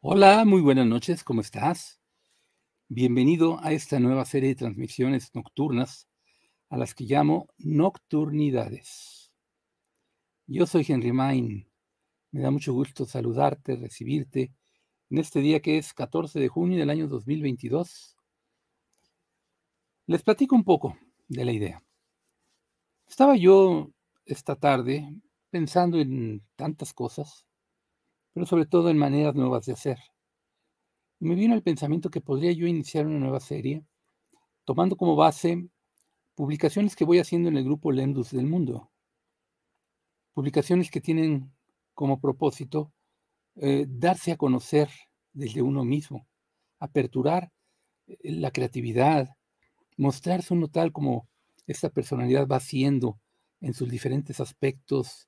Hola, 0.00 0.44
muy 0.44 0.60
buenas 0.60 0.86
noches, 0.86 1.24
¿cómo 1.24 1.40
estás? 1.40 2.00
Bienvenido 2.86 3.58
a 3.60 3.72
esta 3.72 3.98
nueva 3.98 4.24
serie 4.26 4.50
de 4.50 4.54
transmisiones 4.54 5.34
nocturnas 5.34 6.08
a 6.68 6.76
las 6.76 6.94
que 6.94 7.02
llamo 7.02 7.48
Nocturnidades. 7.58 9.32
Yo 10.46 10.68
soy 10.68 10.86
Henry 10.88 11.10
Main. 11.10 11.68
Me 12.30 12.40
da 12.42 12.52
mucho 12.52 12.72
gusto 12.72 13.06
saludarte, 13.06 13.74
recibirte 13.74 14.52
en 15.10 15.18
este 15.18 15.40
día 15.40 15.58
que 15.58 15.78
es 15.78 15.92
14 15.92 16.38
de 16.38 16.46
junio 16.46 16.78
del 16.78 16.90
año 16.90 17.08
2022. 17.08 18.16
Les 20.06 20.22
platico 20.22 20.54
un 20.54 20.62
poco 20.62 20.96
de 21.26 21.44
la 21.44 21.50
idea. 21.50 21.82
Estaba 23.08 23.34
yo 23.34 23.90
esta 24.24 24.54
tarde 24.54 25.12
pensando 25.50 25.98
en 25.98 26.46
tantas 26.54 26.94
cosas 26.94 27.47
pero 28.38 28.46
sobre 28.46 28.66
todo 28.66 28.88
en 28.88 28.96
maneras 28.96 29.34
nuevas 29.34 29.66
de 29.66 29.72
hacer. 29.72 29.98
Me 31.18 31.34
vino 31.34 31.56
el 31.56 31.62
pensamiento 31.64 32.08
que 32.08 32.20
podría 32.20 32.52
yo 32.52 32.68
iniciar 32.68 33.04
una 33.04 33.18
nueva 33.18 33.40
serie, 33.40 33.84
tomando 34.64 34.96
como 34.96 35.16
base 35.16 35.68
publicaciones 36.36 36.94
que 36.94 37.04
voy 37.04 37.18
haciendo 37.18 37.48
en 37.48 37.56
el 37.56 37.64
grupo 37.64 37.90
Lendus 37.90 38.30
del 38.30 38.46
Mundo. 38.46 38.92
Publicaciones 40.34 40.88
que 40.88 41.00
tienen 41.00 41.52
como 41.94 42.20
propósito 42.20 42.92
eh, 43.56 43.86
darse 43.88 44.30
a 44.30 44.36
conocer 44.36 44.88
desde 45.32 45.60
uno 45.60 45.84
mismo, 45.84 46.28
aperturar 46.78 47.50
eh, 48.06 48.18
la 48.22 48.52
creatividad, 48.52 49.30
mostrarse 49.96 50.54
uno 50.54 50.68
tal 50.68 50.92
como 50.92 51.28
esta 51.66 51.90
personalidad 51.90 52.46
va 52.46 52.60
siendo 52.60 53.18
en 53.60 53.74
sus 53.74 53.90
diferentes 53.90 54.38
aspectos, 54.38 55.26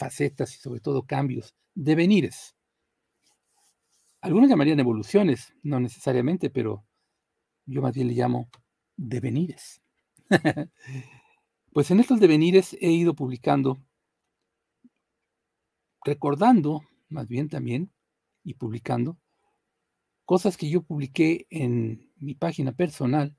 facetas 0.00 0.56
y 0.56 0.58
sobre 0.58 0.80
todo 0.80 1.06
cambios 1.06 1.54
devenires. 1.74 2.56
Algunos 4.22 4.50
llamarían 4.50 4.80
evoluciones, 4.80 5.54
no 5.62 5.78
necesariamente, 5.78 6.50
pero 6.50 6.84
yo 7.66 7.82
más 7.82 7.94
bien 7.94 8.08
le 8.08 8.14
llamo 8.14 8.50
devenires. 8.96 9.80
pues 11.72 11.90
en 11.90 12.00
estos 12.00 12.18
devenires 12.18 12.76
he 12.80 12.90
ido 12.90 13.14
publicando, 13.14 13.78
recordando 16.04 16.82
más 17.08 17.28
bien 17.28 17.48
también 17.48 17.92
y 18.42 18.54
publicando 18.54 19.18
cosas 20.24 20.56
que 20.56 20.70
yo 20.70 20.82
publiqué 20.82 21.46
en 21.50 22.10
mi 22.16 22.34
página 22.34 22.72
personal 22.72 23.36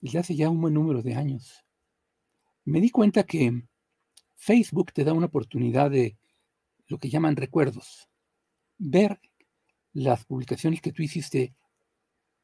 desde 0.00 0.18
hace 0.18 0.36
ya 0.36 0.48
un 0.48 0.60
buen 0.60 0.74
número 0.74 1.02
de 1.02 1.14
años. 1.14 1.64
Me 2.64 2.80
di 2.80 2.90
cuenta 2.90 3.24
que 3.24 3.64
Facebook 4.40 4.92
te 4.94 5.04
da 5.04 5.12
una 5.12 5.26
oportunidad 5.26 5.90
de 5.90 6.16
lo 6.88 6.98
que 6.98 7.10
llaman 7.10 7.36
recuerdos. 7.36 8.08
Ver 8.78 9.20
las 9.92 10.24
publicaciones 10.24 10.80
que 10.80 10.92
tú 10.92 11.02
hiciste 11.02 11.54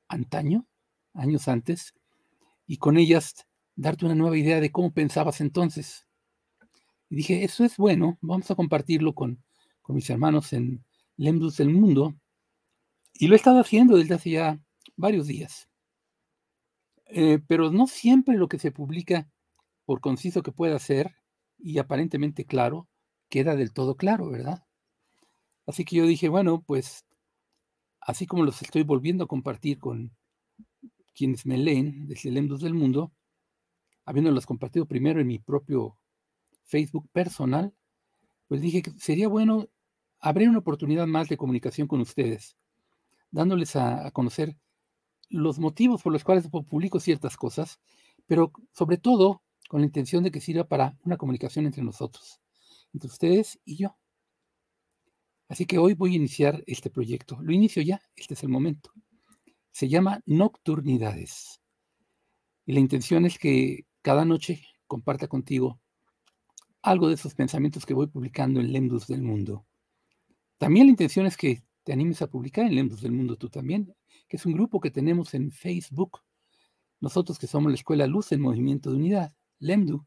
antaño, 0.07 0.67
años 1.15 1.49
antes, 1.49 1.95
y 2.67 2.77
con 2.77 2.99
ellas 2.99 3.47
darte 3.77 4.05
una 4.05 4.15
nueva 4.15 4.37
idea 4.37 4.61
de 4.61 4.71
cómo 4.71 4.93
pensabas 4.93 5.41
entonces. 5.41 6.07
Y 7.09 7.17
dije, 7.17 7.45
eso 7.45 7.65
es 7.65 7.79
bueno, 7.79 8.19
vamos 8.21 8.51
a 8.51 8.55
compartirlo 8.55 9.15
con, 9.15 9.43
con 9.81 9.97
mis 9.97 10.11
hermanos 10.11 10.53
en 10.53 10.85
Lembus 11.17 11.57
del 11.57 11.71
Mundo. 11.71 12.15
Y 13.15 13.27
lo 13.27 13.35
he 13.35 13.37
estado 13.37 13.59
haciendo 13.59 13.97
desde 13.97 14.15
hace 14.15 14.31
ya 14.33 14.61
varios 14.97 15.29
días. 15.29 15.71
Eh, 17.07 17.39
pero 17.49 17.71
no 17.71 17.87
siempre 17.87 18.37
lo 18.37 18.49
que 18.49 18.59
se 18.59 18.71
publica, 18.71 19.31
por 19.87 20.03
conciso 20.03 20.43
que 20.43 20.53
pueda 20.53 20.79
ser 20.79 21.17
y 21.67 21.79
aparentemente 21.81 22.45
claro, 22.45 22.87
queda 23.29 23.57
del 23.57 23.73
todo 23.73 23.97
claro, 23.97 24.31
¿verdad? 24.31 24.65
Así 25.67 25.85
que 25.85 25.97
yo 25.97 26.07
dije, 26.07 26.29
bueno, 26.29 26.63
pues 26.63 27.05
así 28.01 28.25
como 28.25 28.45
los 28.45 28.63
estoy 28.63 28.85
volviendo 28.85 29.25
a 29.25 29.27
compartir 29.27 29.81
con 29.81 30.17
quienes 31.13 31.45
me 31.45 31.59
leen 31.59 32.07
desde 32.07 32.31
Lemdos 32.31 32.61
del 32.61 32.73
Mundo, 32.73 33.13
habiéndolos 34.05 34.47
compartido 34.47 34.87
primero 34.87 35.21
en 35.21 35.27
mi 35.27 35.41
propio 35.41 35.99
Facebook 36.67 37.09
personal, 37.11 37.75
pues 38.47 38.61
dije 38.61 38.81
que 38.81 38.93
sería 38.93 39.27
bueno 39.27 39.69
abrir 40.21 40.49
una 40.49 40.61
oportunidad 40.61 41.09
más 41.09 41.29
de 41.29 41.37
comunicación 41.37 41.89
con 41.89 42.01
ustedes, 42.01 42.57
dándoles 43.33 43.75
a, 43.75 44.07
a 44.07 44.13
conocer 44.13 44.57
los 45.31 45.59
motivos 45.59 46.01
por 46.01 46.13
los 46.13 46.23
cuales 46.23 46.47
publico 46.49 47.01
ciertas 47.01 47.37
cosas, 47.37 47.81
pero 48.29 48.53
sobre 48.71 48.99
todo 48.99 49.43
con 49.69 49.81
la 49.81 49.87
intención 49.87 50.23
de 50.25 50.31
que 50.31 50.41
sirva 50.41 50.65
para 50.65 50.97
una 51.05 51.17
comunicación 51.17 51.67
entre 51.67 51.83
nosotros 51.83 52.41
entre 52.97 53.09
ustedes 53.09 53.61
y 53.65 53.77
yo. 53.77 53.97
Así 55.49 55.67
que 55.67 55.79
hoy 55.79 55.95
voy 55.95 56.13
a 56.13 56.17
iniciar 56.17 56.65
este 56.67 56.91
proyecto. 56.91 57.39
Lo 57.41 57.53
inicio 57.53 57.83
ya, 57.83 58.01
este 58.17 58.35
es 58.35 58.43
el 58.43 58.49
momento. 58.49 58.91
Se 59.71 59.89
llama 59.89 60.21
Nocturnidades. 60.25 61.61
Y 62.65 62.73
la 62.73 62.81
intención 62.81 63.27
es 63.27 63.39
que 63.39 63.87
cada 64.03 64.25
noche 64.25 64.63
comparta 64.87 65.29
contigo 65.29 65.81
algo 66.83 67.09
de 67.09 67.15
esos 67.15 67.35
pensamientos 67.35 67.85
que 67.85 67.95
voy 67.95 68.07
publicando 68.07 68.61
en 68.61 68.73
Lemdus 68.73 69.07
del 69.07 69.23
Mundo. 69.23 69.67
También 70.59 70.87
la 70.87 70.93
intención 70.93 71.27
es 71.27 71.37
que 71.37 71.63
te 71.85 71.93
animes 71.93 72.23
a 72.23 72.29
publicar 72.29 72.65
en 72.65 72.75
Lemdus 72.75 73.03
del 73.03 73.13
Mundo 73.13 73.37
tú 73.37 73.51
también, 73.51 73.95
que 74.27 74.37
es 74.37 74.47
un 74.47 74.55
grupo 74.55 74.81
que 74.81 74.91
tenemos 74.91 75.35
en 75.35 75.53
Facebook. 75.53 76.21
Nosotros 76.99 77.39
que 77.39 77.47
somos 77.47 77.71
la 77.71 77.77
Escuela 77.77 78.07
Luz 78.07 78.33
en 78.33 78.41
Movimiento 78.41 78.91
de 78.91 78.97
Unidad, 78.97 79.36
LEMDU, 79.59 80.07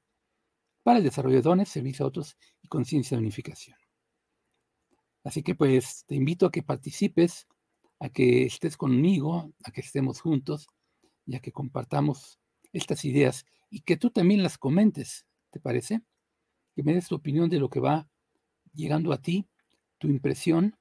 para 0.84 1.00
el 1.00 1.04
desarrollo 1.04 1.38
de 1.38 1.42
dones, 1.42 1.70
servicio 1.70 2.06
a 2.06 2.08
otros 2.08 2.38
y 2.62 2.68
conciencia 2.68 3.16
de 3.18 3.22
unificación. 3.22 3.78
Así 5.24 5.44
que 5.44 5.56
pues 5.56 6.06
te 6.08 6.16
invito 6.16 6.46
a 6.46 6.52
que 6.52 6.64
participes, 6.64 7.48
a 8.00 8.10
que 8.10 8.46
estés 8.46 8.78
conmigo, 8.78 9.54
a 9.64 9.72
que 9.72 9.82
estemos 9.82 10.22
juntos 10.22 10.68
y 11.26 11.36
a 11.36 11.40
que 11.40 11.52
compartamos 11.52 12.40
estas 12.72 13.06
ideas 13.06 13.46
y 13.70 13.82
que 13.82 13.98
tú 13.98 14.10
también 14.10 14.42
las 14.42 14.58
comentes, 14.58 15.26
¿te 15.52 15.60
parece? 15.60 16.02
Que 16.76 16.84
me 16.84 16.94
des 16.94 17.08
tu 17.08 17.16
opinión 17.16 17.50
de 17.50 17.60
lo 17.60 17.70
que 17.70 17.80
va 17.80 18.10
llegando 18.74 19.12
a 19.14 19.22
ti, 19.22 19.48
tu 19.98 20.08
impresión, 20.08 20.78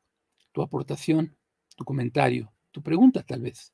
tu 0.52 0.62
aportación, 0.62 1.36
tu 1.76 1.84
comentario, 1.84 2.52
tu 2.70 2.82
pregunta 2.82 3.22
tal 3.22 3.42
vez. 3.42 3.72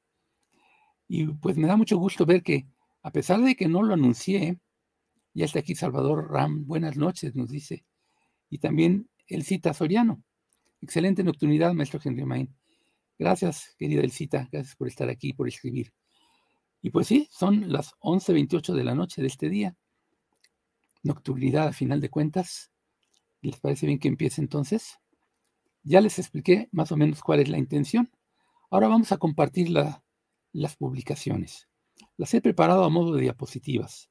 Y 1.07 1.27
pues 1.27 1.57
me 1.57 1.67
da 1.67 1.77
mucho 1.77 1.99
gusto 1.99 2.25
ver 2.25 2.43
que 2.43 2.67
a 3.03 3.11
pesar 3.11 3.41
de 3.41 3.55
que 3.55 3.69
no 3.69 3.83
lo 3.83 3.95
anuncié, 3.95 4.59
ya 5.35 5.45
está 5.45 5.59
aquí 5.59 5.75
Salvador 5.75 6.31
Ram. 6.31 6.65
Buenas 6.65 6.97
noches, 6.97 7.35
nos 7.35 7.51
dice. 7.51 7.85
Y 8.49 8.59
también 8.59 9.11
Elcita 9.27 9.75
Soriano. 9.75 10.23
Excelente 10.81 11.25
nocturnidad, 11.25 11.75
maestro 11.75 12.01
Henry 12.03 12.25
Main. 12.25 12.55
Gracias, 13.19 13.75
querida 13.77 14.03
Elcita. 14.03 14.49
Gracias 14.53 14.77
por 14.77 14.87
estar 14.87 15.09
aquí, 15.09 15.33
por 15.33 15.49
escribir. 15.49 15.93
Y 16.83 16.91
pues 16.91 17.09
sí, 17.09 17.29
son 17.31 17.73
las 17.73 17.95
11.28 18.01 18.75
de 18.75 18.85
la 18.85 18.95
noche 18.95 19.23
de 19.23 19.29
este 19.29 19.49
día. 19.49 19.77
Nocturnidad 21.03 21.69
a 21.69 21.73
final 21.73 22.01
de 22.01 22.11
cuentas. 22.11 22.71
¿Les 23.41 23.59
parece 23.59 23.87
bien 23.87 23.99
que 23.99 24.09
empiece 24.09 24.41
entonces? 24.41 24.99
Ya 25.83 26.01
les 26.01 26.19
expliqué 26.19 26.69
más 26.71 26.93
o 26.93 26.97
menos 26.97 27.23
cuál 27.23 27.41
es 27.41 27.49
la 27.49 27.59
intención. 27.59 28.11
Ahora 28.71 28.89
vamos 28.89 29.11
a 29.13 29.19
compartir 29.19 29.71
las 29.71 30.77
publicaciones. 30.77 31.69
Las 32.17 32.33
he 32.35 32.41
preparado 32.41 32.85
a 32.85 32.91
modo 32.91 33.15
de 33.15 33.23
diapositivas. 33.23 34.11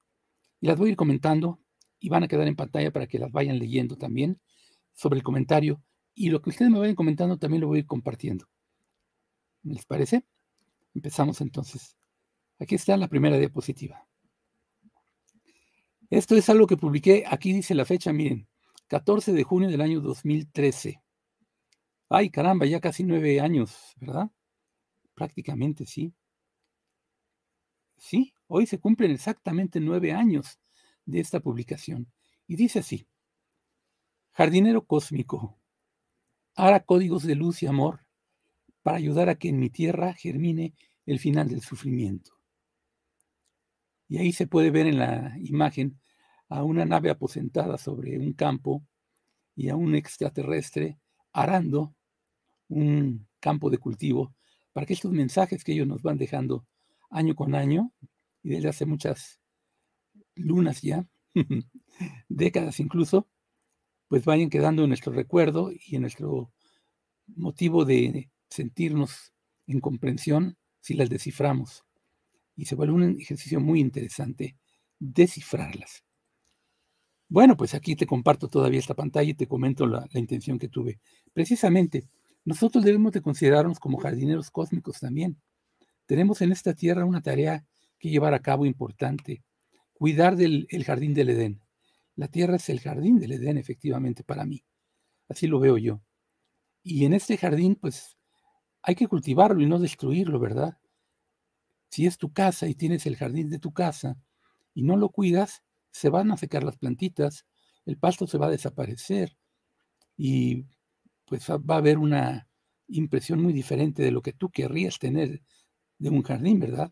Y 0.64 0.68
las 0.68 0.78
voy 0.78 0.88
a 0.88 0.92
ir 0.92 0.96
comentando 0.96 1.60
y 2.00 2.08
van 2.08 2.24
a 2.24 2.30
quedar 2.30 2.48
en 2.48 2.56
pantalla 2.56 2.90
para 2.90 3.06
que 3.06 3.20
las 3.20 3.30
vayan 3.34 3.60
leyendo 3.60 3.98
también 3.98 4.40
sobre 4.94 5.18
el 5.18 5.24
comentario. 5.24 5.84
Y 6.16 6.30
lo 6.30 6.42
que 6.42 6.52
ustedes 6.52 6.72
me 6.72 6.80
vayan 6.80 6.96
comentando 6.96 7.38
también 7.38 7.60
lo 7.60 7.68
voy 7.68 7.80
a 7.80 7.82
ir 7.82 7.86
compartiendo. 7.86 8.46
¿Les 9.64 9.86
parece? 9.86 10.26
Empezamos 10.96 11.42
entonces. 11.42 11.98
Aquí 12.60 12.76
está 12.76 12.96
la 12.96 13.10
primera 13.10 13.38
diapositiva. 13.38 14.08
Esto 16.10 16.34
es 16.38 16.48
algo 16.48 16.66
que 16.66 16.78
publiqué, 16.78 17.26
aquí 17.28 17.52
dice 17.52 17.76
la 17.76 17.84
fecha, 17.84 18.14
miren, 18.14 18.48
14 18.88 19.34
de 19.34 19.44
junio 19.44 19.68
del 19.68 19.82
año 19.82 20.00
2013. 20.00 21.04
Ay, 22.08 22.30
caramba, 22.30 22.66
ya 22.68 22.80
casi 22.80 23.04
nueve 23.04 23.42
años, 23.42 23.96
¿verdad? 23.98 24.32
Prácticamente 25.14 25.86
sí. 25.86 26.14
Sí, 28.04 28.34
hoy 28.48 28.66
se 28.66 28.82
cumplen 28.82 29.12
exactamente 29.12 29.80
nueve 29.80 30.12
años 30.12 30.60
de 31.06 31.22
esta 31.22 31.40
publicación. 31.40 32.12
Y 32.48 32.58
dice 32.58 32.80
así, 32.80 33.08
Jardinero 34.34 34.86
cósmico, 34.86 35.58
hará 36.54 36.82
códigos 36.82 37.24
de 37.24 37.36
luz 37.36 37.64
y 37.64 37.68
amor 37.68 38.02
para 38.82 38.98
ayudar 38.98 39.30
a 39.30 39.36
que 39.36 39.48
en 39.48 39.58
mi 39.58 39.70
tierra 39.70 40.14
germine 40.16 40.74
el 41.06 41.18
final 41.18 41.48
del 41.48 41.62
sufrimiento. 41.62 42.34
Y 44.10 44.18
ahí 44.18 44.34
se 44.34 44.48
puede 44.48 44.70
ver 44.70 44.88
en 44.88 45.00
la 45.00 45.38
imagen 45.40 45.98
a 46.50 46.62
una 46.66 46.84
nave 46.84 47.10
aposentada 47.10 47.78
sobre 47.78 48.20
un 48.20 48.34
campo 48.34 48.86
y 49.56 49.70
a 49.70 49.78
un 49.78 49.96
extraterrestre 49.96 51.00
arando 51.32 51.96
un 52.68 53.30
campo 53.40 53.70
de 53.70 53.78
cultivo 53.78 54.36
para 54.74 54.86
que 54.86 54.92
estos 54.92 55.14
mensajes 55.14 55.64
que 55.64 55.72
ellos 55.72 55.88
nos 55.88 56.02
van 56.02 56.18
dejando 56.18 56.66
año 57.14 57.36
con 57.36 57.56
año, 57.56 57.94
y 58.44 58.50
desde 58.50 58.70
hace 58.70 58.86
muchas 58.86 59.40
lunas 60.36 60.82
ya, 60.82 61.08
décadas 62.30 62.80
incluso, 62.80 63.28
pues 64.08 64.26
vayan 64.26 64.50
quedando 64.50 64.84
en 64.84 64.90
nuestro 64.90 65.14
recuerdo 65.14 65.72
y 65.72 65.96
en 65.96 66.02
nuestro 66.02 66.52
motivo 67.28 67.86
de 67.86 68.30
sentirnos 68.50 69.34
en 69.68 69.80
comprensión 69.80 70.58
si 70.82 70.94
las 70.94 71.10
desciframos. 71.10 71.84
Y 72.56 72.66
se 72.66 72.76
vuelve 72.76 72.94
un 72.94 73.20
ejercicio 73.20 73.60
muy 73.60 73.80
interesante 73.80 74.58
descifrarlas. 75.00 76.04
Bueno, 77.30 77.58
pues 77.58 77.74
aquí 77.74 77.96
te 77.96 78.06
comparto 78.06 78.48
todavía 78.48 78.80
esta 78.80 78.94
pantalla 78.94 79.32
y 79.32 79.34
te 79.34 79.48
comento 79.48 79.88
la, 79.88 80.08
la 80.12 80.20
intención 80.20 80.60
que 80.60 80.70
tuve. 80.70 81.00
Precisamente, 81.34 82.08
nosotros 82.46 82.84
debemos 82.84 83.12
de 83.14 83.22
considerarnos 83.22 83.80
como 83.80 83.98
jardineros 83.98 84.52
cósmicos 84.52 85.00
también. 85.00 85.42
Tenemos 86.14 86.44
en 86.44 86.52
esta 86.52 86.76
tierra 86.76 87.06
una 87.06 87.24
tarea 87.24 87.66
que 87.98 88.12
llevar 88.12 88.36
a 88.36 88.40
cabo 88.44 88.68
importante, 88.68 89.44
cuidar 89.94 90.36
del 90.36 90.68
el 90.70 90.84
jardín 90.84 91.16
del 91.16 91.30
Edén. 91.30 91.64
La 92.16 92.28
tierra 92.28 92.58
es 92.58 92.70
el 92.70 92.82
jardín 92.82 93.18
del 93.18 93.32
Edén, 93.32 93.58
efectivamente, 93.58 94.24
para 94.24 94.46
mí. 94.46 94.64
Así 95.28 95.48
lo 95.48 95.60
veo 95.60 95.76
yo. 95.80 96.04
Y 96.84 97.06
en 97.06 97.16
este 97.16 97.36
jardín, 97.36 97.74
pues, 97.74 98.16
hay 98.84 98.94
que 98.94 99.08
cultivarlo 99.08 99.60
y 99.64 99.66
no 99.66 99.80
destruirlo, 99.80 100.40
¿verdad? 100.40 100.78
Si 101.90 102.06
es 102.06 102.20
tu 102.20 102.32
casa 102.32 102.68
y 102.68 102.76
tienes 102.76 103.08
el 103.08 103.16
jardín 103.16 103.50
de 103.50 103.58
tu 103.58 103.74
casa 103.74 104.16
y 104.76 104.84
no 104.84 104.98
lo 104.98 105.10
cuidas, 105.10 105.64
se 105.90 106.10
van 106.10 106.32
a 106.32 106.38
secar 106.38 106.64
las 106.64 106.78
plantitas, 106.78 107.48
el 107.88 107.98
pasto 107.98 108.28
se 108.28 108.38
va 108.38 108.46
a 108.46 108.52
desaparecer 108.52 109.36
y 110.16 110.68
pues 111.26 111.50
va 111.50 111.74
a 111.74 111.80
haber 111.80 111.98
una 111.98 112.48
impresión 112.88 113.42
muy 113.42 113.52
diferente 113.52 114.04
de 114.04 114.12
lo 114.12 114.22
que 114.22 114.34
tú 114.34 114.52
querrías 114.52 115.00
tener 115.00 115.42
de 115.98 116.10
un 116.10 116.24
jardín, 116.24 116.60
¿verdad? 116.60 116.92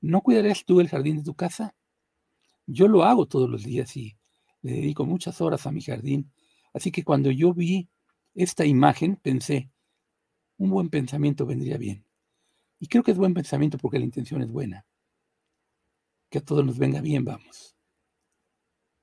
¿No 0.00 0.22
cuidarías 0.22 0.64
tú 0.64 0.80
el 0.80 0.88
jardín 0.88 1.18
de 1.18 1.22
tu 1.22 1.34
casa? 1.34 1.74
Yo 2.66 2.88
lo 2.88 3.04
hago 3.04 3.26
todos 3.26 3.48
los 3.48 3.64
días 3.64 3.96
y 3.96 4.16
le 4.62 4.72
dedico 4.72 5.04
muchas 5.04 5.40
horas 5.40 5.66
a 5.66 5.72
mi 5.72 5.82
jardín. 5.82 6.30
Así 6.72 6.90
que 6.90 7.04
cuando 7.04 7.30
yo 7.30 7.52
vi 7.52 7.88
esta 8.34 8.64
imagen, 8.64 9.16
pensé, 9.16 9.70
un 10.56 10.70
buen 10.70 10.88
pensamiento 10.88 11.46
vendría 11.46 11.78
bien. 11.78 12.04
Y 12.78 12.86
creo 12.86 13.02
que 13.02 13.10
es 13.10 13.18
buen 13.18 13.34
pensamiento 13.34 13.78
porque 13.78 13.98
la 13.98 14.04
intención 14.04 14.42
es 14.42 14.50
buena. 14.50 14.86
Que 16.30 16.38
a 16.38 16.44
todos 16.44 16.64
nos 16.64 16.78
venga 16.78 17.00
bien, 17.00 17.24
vamos. 17.24 17.76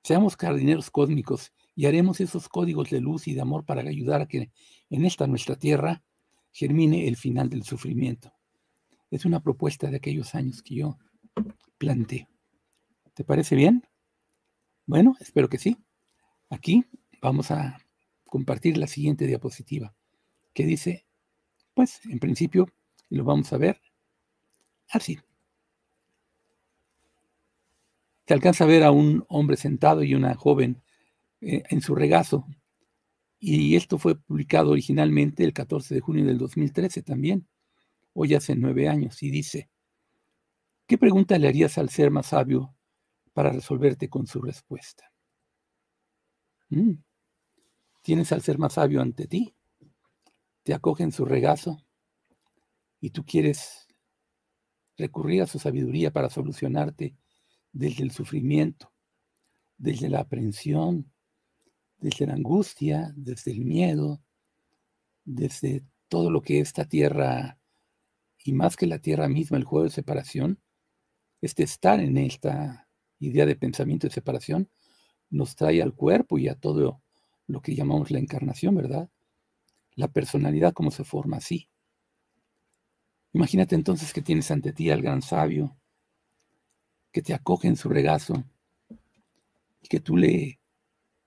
Seamos 0.02 0.36
jardineros 0.36 0.90
cósmicos 0.90 1.52
y 1.74 1.86
haremos 1.86 2.20
esos 2.20 2.48
códigos 2.48 2.90
de 2.90 3.00
luz 3.00 3.28
y 3.28 3.34
de 3.34 3.40
amor 3.40 3.64
para 3.64 3.82
ayudar 3.82 4.22
a 4.22 4.26
que 4.26 4.50
en 4.90 5.04
esta 5.04 5.26
nuestra 5.26 5.56
tierra 5.56 6.02
germine 6.50 7.06
el 7.06 7.16
final 7.16 7.50
del 7.50 7.62
sufrimiento. 7.62 8.32
Es 9.10 9.24
una 9.24 9.40
propuesta 9.40 9.90
de 9.90 9.96
aquellos 9.96 10.34
años 10.34 10.62
que 10.62 10.76
yo 10.76 10.98
planteé. 11.78 12.28
¿Te 13.14 13.24
parece 13.24 13.56
bien? 13.56 13.82
Bueno, 14.86 15.16
espero 15.20 15.48
que 15.48 15.58
sí. 15.58 15.76
Aquí 16.50 16.84
vamos 17.20 17.50
a 17.50 17.78
compartir 18.26 18.76
la 18.78 18.86
siguiente 18.86 19.26
diapositiva, 19.26 19.94
que 20.54 20.64
dice, 20.64 21.06
pues, 21.74 22.00
en 22.06 22.18
principio, 22.18 22.68
lo 23.10 23.24
vamos 23.24 23.52
a 23.52 23.58
ver 23.58 23.80
así. 24.90 25.18
Se 28.26 28.34
alcanza 28.34 28.64
a 28.64 28.66
ver 28.66 28.84
a 28.84 28.90
un 28.90 29.24
hombre 29.28 29.56
sentado 29.56 30.02
y 30.02 30.14
una 30.14 30.34
joven 30.34 30.82
eh, 31.40 31.62
en 31.70 31.80
su 31.80 31.94
regazo. 31.94 32.46
Y 33.40 33.76
esto 33.76 33.98
fue 33.98 34.16
publicado 34.16 34.72
originalmente 34.72 35.44
el 35.44 35.52
14 35.52 35.94
de 35.94 36.00
junio 36.00 36.24
del 36.26 36.38
2013 36.38 37.02
también, 37.02 37.46
hoy 38.20 38.34
hace 38.34 38.56
nueve 38.56 38.88
años, 38.88 39.22
y 39.22 39.30
dice, 39.30 39.70
¿qué 40.88 40.98
pregunta 40.98 41.38
le 41.38 41.46
harías 41.46 41.78
al 41.78 41.88
ser 41.88 42.10
más 42.10 42.26
sabio 42.26 42.74
para 43.32 43.52
resolverte 43.52 44.08
con 44.08 44.26
su 44.26 44.40
respuesta? 44.40 45.12
Mm. 46.70 46.94
Tienes 48.02 48.32
al 48.32 48.42
ser 48.42 48.58
más 48.58 48.72
sabio 48.72 49.02
ante 49.02 49.28
ti, 49.28 49.54
te 50.64 50.74
acoge 50.74 51.04
en 51.04 51.12
su 51.12 51.24
regazo 51.26 51.78
y 53.00 53.10
tú 53.10 53.24
quieres 53.24 53.86
recurrir 54.96 55.42
a 55.42 55.46
su 55.46 55.60
sabiduría 55.60 56.12
para 56.12 56.28
solucionarte 56.28 57.16
desde 57.70 58.02
el 58.02 58.10
sufrimiento, 58.10 58.92
desde 59.76 60.08
la 60.08 60.20
aprensión, 60.20 61.12
desde 61.98 62.26
la 62.26 62.34
angustia, 62.34 63.12
desde 63.14 63.52
el 63.52 63.64
miedo, 63.64 64.20
desde 65.24 65.84
todo 66.08 66.32
lo 66.32 66.42
que 66.42 66.58
esta 66.58 66.84
tierra, 66.84 67.57
y 68.44 68.52
más 68.52 68.76
que 68.76 68.86
la 68.86 68.98
tierra 68.98 69.28
misma, 69.28 69.58
el 69.58 69.64
juego 69.64 69.84
de 69.84 69.90
separación, 69.90 70.60
este 71.40 71.62
estar 71.62 72.00
en 72.00 72.16
esta 72.16 72.88
idea 73.18 73.46
de 73.46 73.56
pensamiento 73.56 74.06
de 74.06 74.12
separación, 74.12 74.70
nos 75.30 75.56
trae 75.56 75.82
al 75.82 75.94
cuerpo 75.94 76.38
y 76.38 76.48
a 76.48 76.54
todo 76.54 77.02
lo 77.46 77.60
que 77.60 77.74
llamamos 77.74 78.10
la 78.10 78.18
encarnación, 78.18 78.74
¿verdad? 78.74 79.10
La 79.94 80.08
personalidad 80.08 80.72
como 80.72 80.90
se 80.90 81.04
forma 81.04 81.38
así. 81.38 81.68
Imagínate 83.32 83.74
entonces 83.74 84.12
que 84.12 84.22
tienes 84.22 84.50
ante 84.50 84.72
ti 84.72 84.90
al 84.90 85.02
gran 85.02 85.22
sabio, 85.22 85.76
que 87.12 87.22
te 87.22 87.34
acoge 87.34 87.68
en 87.68 87.76
su 87.76 87.88
regazo 87.88 88.44
y 89.82 89.88
que 89.88 90.00
tú 90.00 90.16
le, 90.16 90.60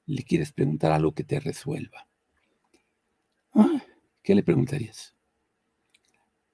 le 0.06 0.24
quieres 0.24 0.52
preguntar 0.52 0.92
algo 0.92 1.14
que 1.14 1.24
te 1.24 1.40
resuelva. 1.40 2.08
Ah, 3.54 3.82
¿Qué 4.24 4.36
le 4.36 4.44
preguntarías? 4.44 5.16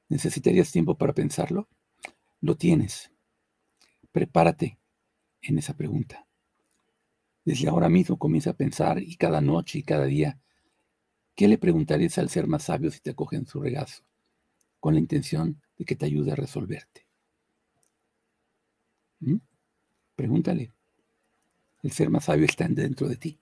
¿Necesitarías 0.09 0.71
tiempo 0.71 0.95
para 0.95 1.13
pensarlo? 1.13 1.67
Lo 2.41 2.55
tienes. 2.55 3.11
Prepárate 4.11 4.77
en 5.41 5.57
esa 5.57 5.75
pregunta. 5.75 6.25
Desde 7.43 7.69
ahora 7.69 7.89
mismo 7.89 8.17
comienza 8.17 8.51
a 8.51 8.57
pensar 8.57 9.01
y 9.01 9.15
cada 9.15 9.41
noche 9.41 9.79
y 9.79 9.83
cada 9.83 10.05
día, 10.05 10.39
¿qué 11.35 11.47
le 11.47 11.57
preguntarías 11.57 12.17
al 12.17 12.29
ser 12.29 12.47
más 12.47 12.63
sabio 12.63 12.91
si 12.91 12.99
te 12.99 13.11
acoge 13.11 13.37
en 13.37 13.47
su 13.47 13.61
regazo? 13.61 14.03
Con 14.79 14.93
la 14.93 14.99
intención 14.99 15.61
de 15.77 15.85
que 15.85 15.95
te 15.95 16.05
ayude 16.05 16.31
a 16.31 16.35
resolverte. 16.35 17.07
¿Mm? 19.19 19.37
Pregúntale. 20.15 20.73
El 21.83 21.91
ser 21.91 22.09
más 22.09 22.25
sabio 22.25 22.45
está 22.45 22.67
dentro 22.67 23.07
de 23.07 23.15
ti. 23.15 23.39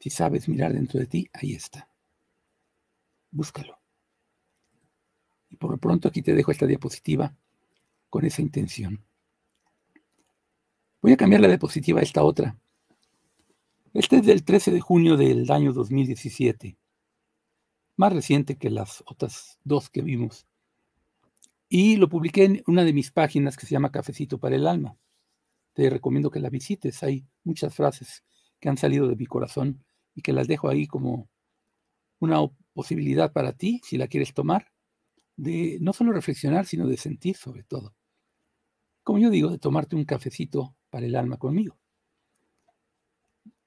Si 0.00 0.10
sabes 0.10 0.48
mirar 0.48 0.72
dentro 0.72 0.98
de 1.00 1.06
ti, 1.06 1.28
ahí 1.32 1.54
está. 1.54 1.88
Búscalo. 3.30 3.77
Y 5.50 5.56
por 5.56 5.70
lo 5.70 5.78
pronto 5.78 6.08
aquí 6.08 6.22
te 6.22 6.34
dejo 6.34 6.50
esta 6.50 6.66
diapositiva 6.66 7.34
con 8.10 8.24
esa 8.24 8.42
intención. 8.42 9.04
Voy 11.00 11.12
a 11.12 11.16
cambiar 11.16 11.40
la 11.40 11.48
diapositiva 11.48 12.00
a 12.00 12.02
esta 12.02 12.22
otra. 12.22 12.58
Este 13.94 14.16
es 14.16 14.26
del 14.26 14.44
13 14.44 14.72
de 14.72 14.80
junio 14.80 15.16
del 15.16 15.50
año 15.50 15.72
2017. 15.72 16.76
Más 17.96 18.12
reciente 18.12 18.56
que 18.56 18.70
las 18.70 19.02
otras 19.06 19.58
dos 19.64 19.90
que 19.90 20.02
vimos. 20.02 20.46
Y 21.68 21.96
lo 21.96 22.08
publiqué 22.08 22.44
en 22.44 22.62
una 22.66 22.84
de 22.84 22.92
mis 22.92 23.10
páginas 23.10 23.56
que 23.56 23.66
se 23.66 23.72
llama 23.72 23.92
Cafecito 23.92 24.38
para 24.38 24.56
el 24.56 24.66
Alma. 24.66 24.96
Te 25.74 25.88
recomiendo 25.90 26.30
que 26.30 26.40
la 26.40 26.50
visites. 26.50 27.02
Hay 27.02 27.26
muchas 27.44 27.74
frases 27.74 28.24
que 28.60 28.68
han 28.68 28.76
salido 28.76 29.06
de 29.06 29.16
mi 29.16 29.26
corazón 29.26 29.84
y 30.14 30.22
que 30.22 30.32
las 30.32 30.48
dejo 30.48 30.68
ahí 30.68 30.86
como 30.86 31.28
una 32.18 32.38
posibilidad 32.72 33.32
para 33.32 33.52
ti, 33.52 33.80
si 33.84 33.96
la 33.96 34.08
quieres 34.08 34.34
tomar, 34.34 34.72
de 35.38 35.78
no 35.80 35.92
solo 35.92 36.12
reflexionar, 36.12 36.66
sino 36.66 36.86
de 36.86 36.96
sentir 36.96 37.36
sobre 37.36 37.62
todo. 37.62 37.94
Como 39.04 39.20
yo 39.20 39.30
digo, 39.30 39.50
de 39.50 39.58
tomarte 39.58 39.94
un 39.94 40.04
cafecito 40.04 40.76
para 40.90 41.06
el 41.06 41.14
alma 41.14 41.38
conmigo. 41.38 41.78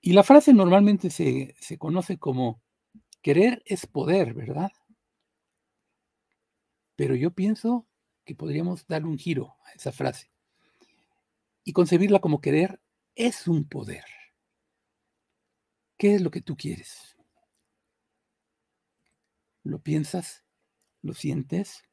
Y 0.01 0.12
la 0.13 0.24
frase 0.24 0.54
normalmente 0.54 1.10
se, 1.10 1.56
se 1.60 1.78
conoce 1.78 2.20
como 2.20 2.62
querer 3.22 3.63
es 3.66 3.88
poder, 3.88 4.34
¿verdad? 4.34 4.72
Pero 6.98 7.16
yo 7.16 7.32
pienso 7.32 7.88
que 8.25 8.36
podríamos 8.36 8.86
darle 8.88 9.08
un 9.08 9.18
giro 9.18 9.56
a 9.66 9.72
esa 9.72 9.94
frase 9.94 10.30
y 11.63 11.72
concebirla 11.72 12.20
como 12.20 12.42
querer 12.42 12.82
es 13.16 13.48
un 13.48 13.68
poder. 13.68 14.04
¿Qué 15.98 16.16
es 16.16 16.22
lo 16.22 16.32
que 16.32 16.42
tú 16.42 16.58
quieres? 16.58 17.16
¿Lo 19.63 19.80
piensas? 19.80 20.44
¿Lo 21.01 21.13
sientes? 21.13 21.84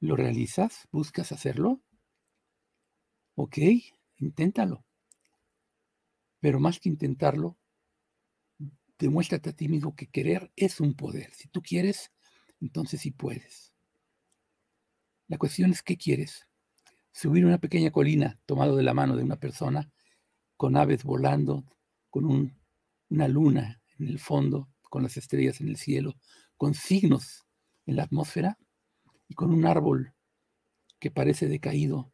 ¿Lo 0.00 0.16
realizas? 0.16 0.88
¿Buscas 0.90 1.30
hacerlo? 1.30 1.80
Ok, 3.34 3.58
inténtalo. 4.16 4.84
Pero 6.40 6.58
más 6.58 6.80
que 6.80 6.88
intentarlo, 6.88 7.56
demuéstrate 8.98 9.50
a 9.50 9.52
ti 9.52 9.68
mismo 9.68 9.94
que 9.94 10.08
querer 10.08 10.50
es 10.56 10.80
un 10.80 10.94
poder. 10.94 11.32
Si 11.32 11.48
tú 11.48 11.62
quieres, 11.62 12.12
entonces 12.60 13.00
sí 13.00 13.12
puedes. 13.12 13.72
La 15.28 15.38
cuestión 15.38 15.70
es 15.70 15.82
qué 15.82 15.96
quieres. 15.96 16.48
Subir 17.12 17.46
una 17.46 17.58
pequeña 17.58 17.90
colina 17.90 18.40
tomado 18.46 18.76
de 18.76 18.82
la 18.82 18.94
mano 18.94 19.16
de 19.16 19.22
una 19.22 19.36
persona, 19.36 19.90
con 20.56 20.76
aves 20.76 21.04
volando, 21.04 21.64
con 22.10 22.52
una 23.10 23.28
luna 23.28 23.80
en 23.98 24.08
el 24.08 24.18
fondo, 24.18 24.68
con 24.82 25.02
las 25.02 25.16
estrellas 25.16 25.60
en 25.60 25.68
el 25.68 25.76
cielo, 25.76 26.16
con 26.56 26.74
signos 26.74 27.45
en 27.86 27.96
la 27.96 28.04
atmósfera 28.04 28.58
y 29.28 29.34
con 29.34 29.52
un 29.52 29.66
árbol 29.66 30.14
que 30.98 31.10
parece 31.10 31.48
decaído, 31.48 32.12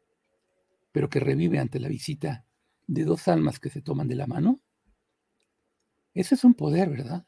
pero 0.91 1.09
que 1.09 1.19
revive 1.19 1.59
ante 1.59 1.79
la 1.79 1.87
visita 1.87 2.45
de 2.87 3.03
dos 3.03 3.27
almas 3.27 3.59
que 3.59 3.69
se 3.69 3.81
toman 3.81 4.07
de 4.07 4.15
la 4.15 4.27
mano. 4.27 4.61
Ese 6.13 6.35
es 6.35 6.43
un 6.43 6.53
poder, 6.53 6.89
¿verdad? 6.89 7.25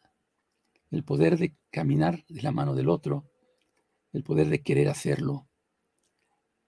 el 0.91 1.03
poder 1.03 1.37
de 1.37 1.55
caminar 1.71 2.25
de 2.27 2.41
la 2.41 2.51
mano 2.51 2.73
del 2.73 2.89
otro, 2.89 3.29
el 4.13 4.23
poder 4.23 4.47
de 4.47 4.61
querer 4.61 4.87
hacerlo, 4.87 5.47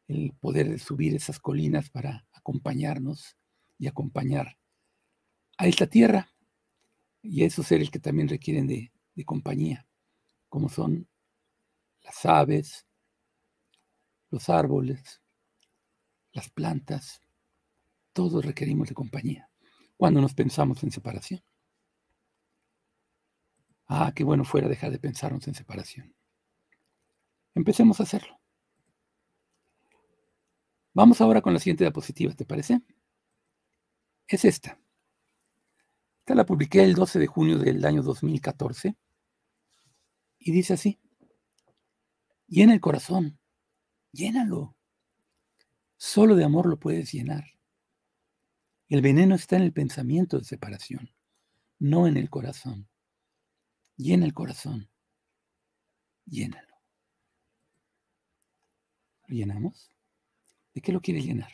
el 0.08 0.34
poder 0.34 0.70
de 0.70 0.80
subir 0.80 1.16
esas 1.16 1.40
colinas 1.40 1.90
para 1.90 2.28
acompañarnos 2.34 3.38
y 3.78 3.88
acompañar 3.88 4.58
a 5.58 5.68
esta 5.68 5.88
tierra 5.88 6.30
y 7.22 7.44
a 7.44 7.48
esos 7.48 7.68
seres 7.68 7.90
que 7.90 8.00
también 8.00 8.28
requieren 8.28 8.68
de, 8.68 8.92
de 9.16 9.26
compañía, 9.26 9.88
como 10.50 10.70
son 10.70 11.08
las 12.08 12.26
aves, 12.26 12.88
los 14.30 14.50
árboles, 14.50 15.22
las 16.32 16.50
plantas, 16.50 17.22
todos 18.14 18.46
requerimos 18.46 18.88
de 18.88 18.96
compañía 18.96 19.50
cuando 19.98 20.22
nos 20.22 20.34
pensamos 20.34 20.82
en 20.84 20.92
separación. 20.92 21.44
Ah, 23.88 24.14
qué 24.16 24.24
bueno 24.24 24.46
fuera 24.46 24.70
dejar 24.70 24.92
de 24.92 25.00
pensarnos 25.00 25.48
en 25.48 25.56
separación. 25.56 26.16
Empecemos 27.54 28.00
a 28.00 28.04
hacerlo. 28.04 28.40
Vamos 30.94 31.20
ahora 31.20 31.42
con 31.42 31.54
la 31.54 31.60
siguiente 31.60 31.84
diapositiva, 31.84 32.34
¿te 32.34 32.46
parece? 32.46 32.82
Es 34.28 34.46
esta. 34.46 34.80
Esta 36.20 36.36
la 36.36 36.46
publiqué 36.46 36.84
el 36.84 36.96
12 36.96 37.20
de 37.20 37.28
junio 37.28 37.58
del 37.58 37.84
año 37.86 38.02
2014 38.02 38.96
y 40.40 40.52
dice 40.52 40.74
así. 40.74 41.00
Llena 42.48 42.74
el 42.74 42.80
corazón, 42.80 43.38
llénalo. 44.14 44.76
Solo 45.98 46.36
de 46.36 46.46
amor 46.46 46.68
lo 46.68 46.80
puedes 46.80 47.12
llenar. 47.12 47.44
El 48.88 49.02
veneno 49.02 49.36
está 49.36 49.58
en 49.58 49.64
el 49.64 49.74
pensamiento 49.74 50.38
de 50.38 50.46
separación, 50.46 51.12
no 51.78 52.08
en 52.08 52.16
el 52.16 52.30
corazón. 52.30 52.88
Llena 53.98 54.26
el 54.26 54.34
corazón. 54.34 54.90
Llénalo. 56.26 56.76
¿Lo 59.28 59.36
llenamos? 59.36 59.92
¿De 60.74 60.82
qué 60.82 60.94
lo 60.94 61.02
quieres 61.02 61.26
llenar? 61.26 61.52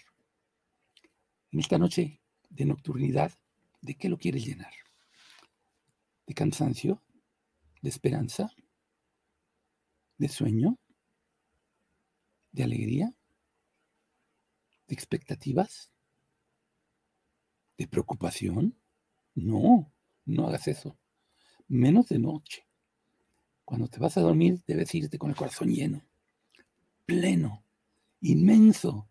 En 1.51 1.59
esta 1.59 1.79
noche 1.79 2.21
de 2.50 2.65
nocturnidad, 2.65 3.31
¿de 3.81 3.95
qué 3.95 4.09
lo 4.09 4.17
quieres 4.17 4.45
llenar? 4.45 4.73
¿De 6.27 6.35
cansancio? 6.35 7.01
¿De 7.81 7.89
esperanza? 7.89 8.51
¿De 10.17 10.27
sueño? 10.27 10.77
¿De 12.53 12.63
alegría? 12.63 13.13
¿De 14.88 14.95
expectativas? 14.95 15.91
¿De 17.77 17.88
preocupación? 17.88 18.79
No, 19.36 19.91
no 20.24 20.48
hagas 20.48 20.69
eso 20.69 20.98
menos 21.74 22.07
de 22.10 22.19
noche. 22.19 22.67
Cuando 23.65 23.88
te 23.88 24.00
vas 24.00 24.15
a 24.17 24.22
dormir, 24.22 24.62
debes 24.67 24.93
irte 24.93 25.17
con 25.17 25.31
el 25.31 25.36
corazón 25.36 25.69
lleno, 25.69 26.05
pleno, 27.05 27.65
inmenso. 28.22 29.10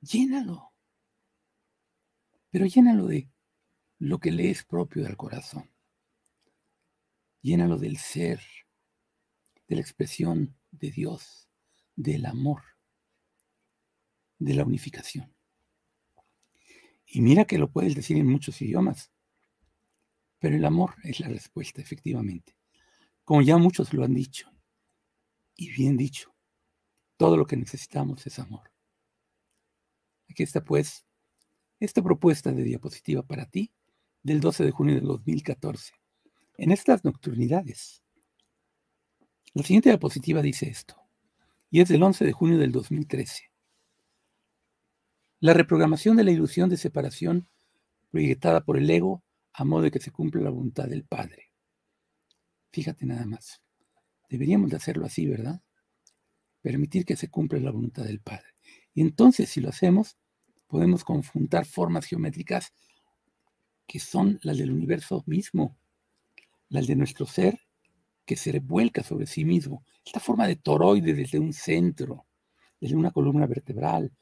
Llénalo. 0.00 0.72
Pero 2.50 2.64
llénalo 2.64 3.06
de 3.06 3.28
lo 3.98 4.18
que 4.18 4.30
le 4.30 4.50
es 4.50 4.64
propio 4.64 5.02
del 5.04 5.16
corazón. 5.16 5.70
Llénalo 7.42 7.76
del 7.76 7.98
ser, 7.98 8.40
de 9.68 9.76
la 9.76 9.82
expresión 9.82 10.56
de 10.70 10.90
Dios, 10.90 11.49
del 12.02 12.24
amor, 12.24 12.62
de 14.38 14.54
la 14.54 14.64
unificación. 14.64 15.34
Y 17.04 17.20
mira 17.20 17.44
que 17.44 17.58
lo 17.58 17.70
puedes 17.70 17.94
decir 17.94 18.16
en 18.16 18.26
muchos 18.26 18.62
idiomas. 18.62 19.10
Pero 20.38 20.56
el 20.56 20.64
amor 20.64 20.94
es 21.02 21.20
la 21.20 21.28
respuesta, 21.28 21.82
efectivamente. 21.82 22.56
Como 23.24 23.42
ya 23.42 23.58
muchos 23.58 23.92
lo 23.92 24.02
han 24.02 24.14
dicho, 24.14 24.50
y 25.54 25.70
bien 25.70 25.98
dicho, 25.98 26.34
todo 27.18 27.36
lo 27.36 27.46
que 27.46 27.56
necesitamos 27.56 28.26
es 28.26 28.38
amor. 28.38 28.72
Aquí 30.30 30.42
está 30.42 30.64
pues 30.64 31.04
esta 31.80 32.02
propuesta 32.02 32.50
de 32.50 32.62
diapositiva 32.62 33.22
para 33.22 33.44
ti 33.44 33.72
del 34.22 34.40
12 34.40 34.64
de 34.64 34.70
junio 34.70 34.94
de 34.94 35.00
2014. 35.02 35.92
En 36.56 36.70
estas 36.70 37.04
nocturnidades. 37.04 38.02
La 39.52 39.62
siguiente 39.64 39.90
diapositiva 39.90 40.40
dice 40.40 40.68
esto, 40.68 40.99
y 41.70 41.80
es 41.80 41.88
del 41.88 42.02
11 42.02 42.24
de 42.24 42.32
junio 42.32 42.58
del 42.58 42.72
2013. 42.72 43.50
La 45.38 45.54
reprogramación 45.54 46.16
de 46.16 46.24
la 46.24 46.32
ilusión 46.32 46.68
de 46.68 46.76
separación 46.76 47.48
proyectada 48.10 48.62
por 48.64 48.76
el 48.76 48.90
ego 48.90 49.22
a 49.52 49.64
modo 49.64 49.82
de 49.82 49.90
que 49.90 50.00
se 50.00 50.10
cumpla 50.10 50.42
la 50.42 50.50
voluntad 50.50 50.88
del 50.88 51.04
Padre. 51.04 51.50
Fíjate 52.72 53.06
nada 53.06 53.24
más. 53.24 53.62
Deberíamos 54.28 54.70
de 54.70 54.76
hacerlo 54.76 55.06
así, 55.06 55.26
¿verdad? 55.26 55.60
Permitir 56.60 57.04
que 57.04 57.16
se 57.16 57.28
cumpla 57.28 57.58
la 57.58 57.70
voluntad 57.70 58.04
del 58.04 58.20
Padre. 58.20 58.54
Y 58.92 59.00
entonces, 59.00 59.48
si 59.48 59.60
lo 59.60 59.68
hacemos, 59.68 60.16
podemos 60.66 61.04
conjuntar 61.04 61.64
formas 61.66 62.04
geométricas 62.06 62.72
que 63.86 63.98
son 63.98 64.38
las 64.42 64.58
del 64.58 64.70
universo 64.70 65.24
mismo, 65.26 65.76
las 66.68 66.86
de 66.86 66.96
nuestro 66.96 67.26
ser 67.26 67.60
que 68.30 68.36
se 68.36 68.52
revuelca 68.52 69.02
sobre 69.02 69.26
sí 69.26 69.44
mismo. 69.44 69.84
Esta 70.06 70.20
forma 70.20 70.46
de 70.46 70.54
toroide 70.54 71.14
desde 71.14 71.40
un 71.40 71.52
centro, 71.52 72.26
desde 72.80 72.94
una 72.94 73.10
columna 73.10 73.44
vertebral, 73.48 74.12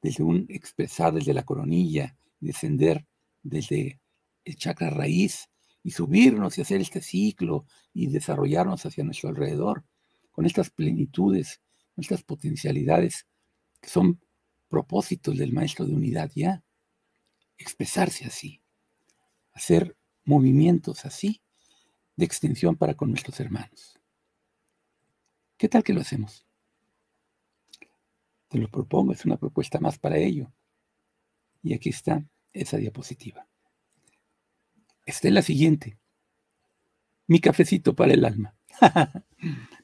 desde 0.00 0.22
un 0.22 0.46
expresar 0.48 1.12
desde 1.12 1.34
la 1.34 1.42
coronilla, 1.42 2.16
descender 2.38 3.04
desde 3.42 4.00
el 4.44 4.54
chakra 4.54 4.88
raíz 4.88 5.50
y 5.82 5.90
subirnos 5.90 6.56
y 6.56 6.60
hacer 6.60 6.80
este 6.80 7.00
ciclo 7.00 7.66
y 7.92 8.06
desarrollarnos 8.06 8.86
hacia 8.86 9.02
nuestro 9.02 9.30
alrededor 9.30 9.82
con 10.30 10.46
estas 10.46 10.70
plenitudes, 10.70 11.60
con 11.92 12.02
estas 12.04 12.22
potencialidades 12.22 13.26
que 13.80 13.90
son 13.90 14.20
propósitos 14.68 15.36
del 15.36 15.52
maestro 15.52 15.86
de 15.86 15.92
unidad 15.92 16.30
ya. 16.36 16.62
Expresarse 17.58 18.26
así, 18.26 18.60
hacer 19.54 19.96
movimientos 20.24 21.04
así 21.04 21.42
de 22.16 22.24
extensión 22.24 22.76
para 22.76 22.94
con 22.94 23.10
nuestros 23.10 23.38
hermanos. 23.40 23.98
¿Qué 25.56 25.68
tal 25.68 25.82
que 25.82 25.92
lo 25.92 26.00
hacemos? 26.00 26.46
Te 28.48 28.58
lo 28.58 28.68
propongo, 28.68 29.12
es 29.12 29.24
una 29.24 29.36
propuesta 29.36 29.80
más 29.80 29.98
para 29.98 30.16
ello. 30.16 30.52
Y 31.62 31.74
aquí 31.74 31.88
está 31.88 32.24
esa 32.52 32.76
diapositiva. 32.76 33.48
Esta 35.06 35.28
es 35.28 35.34
la 35.34 35.42
siguiente. 35.42 35.98
Mi 37.26 37.40
cafecito 37.40 37.94
para 37.94 38.12
el 38.12 38.24
alma. 38.24 38.54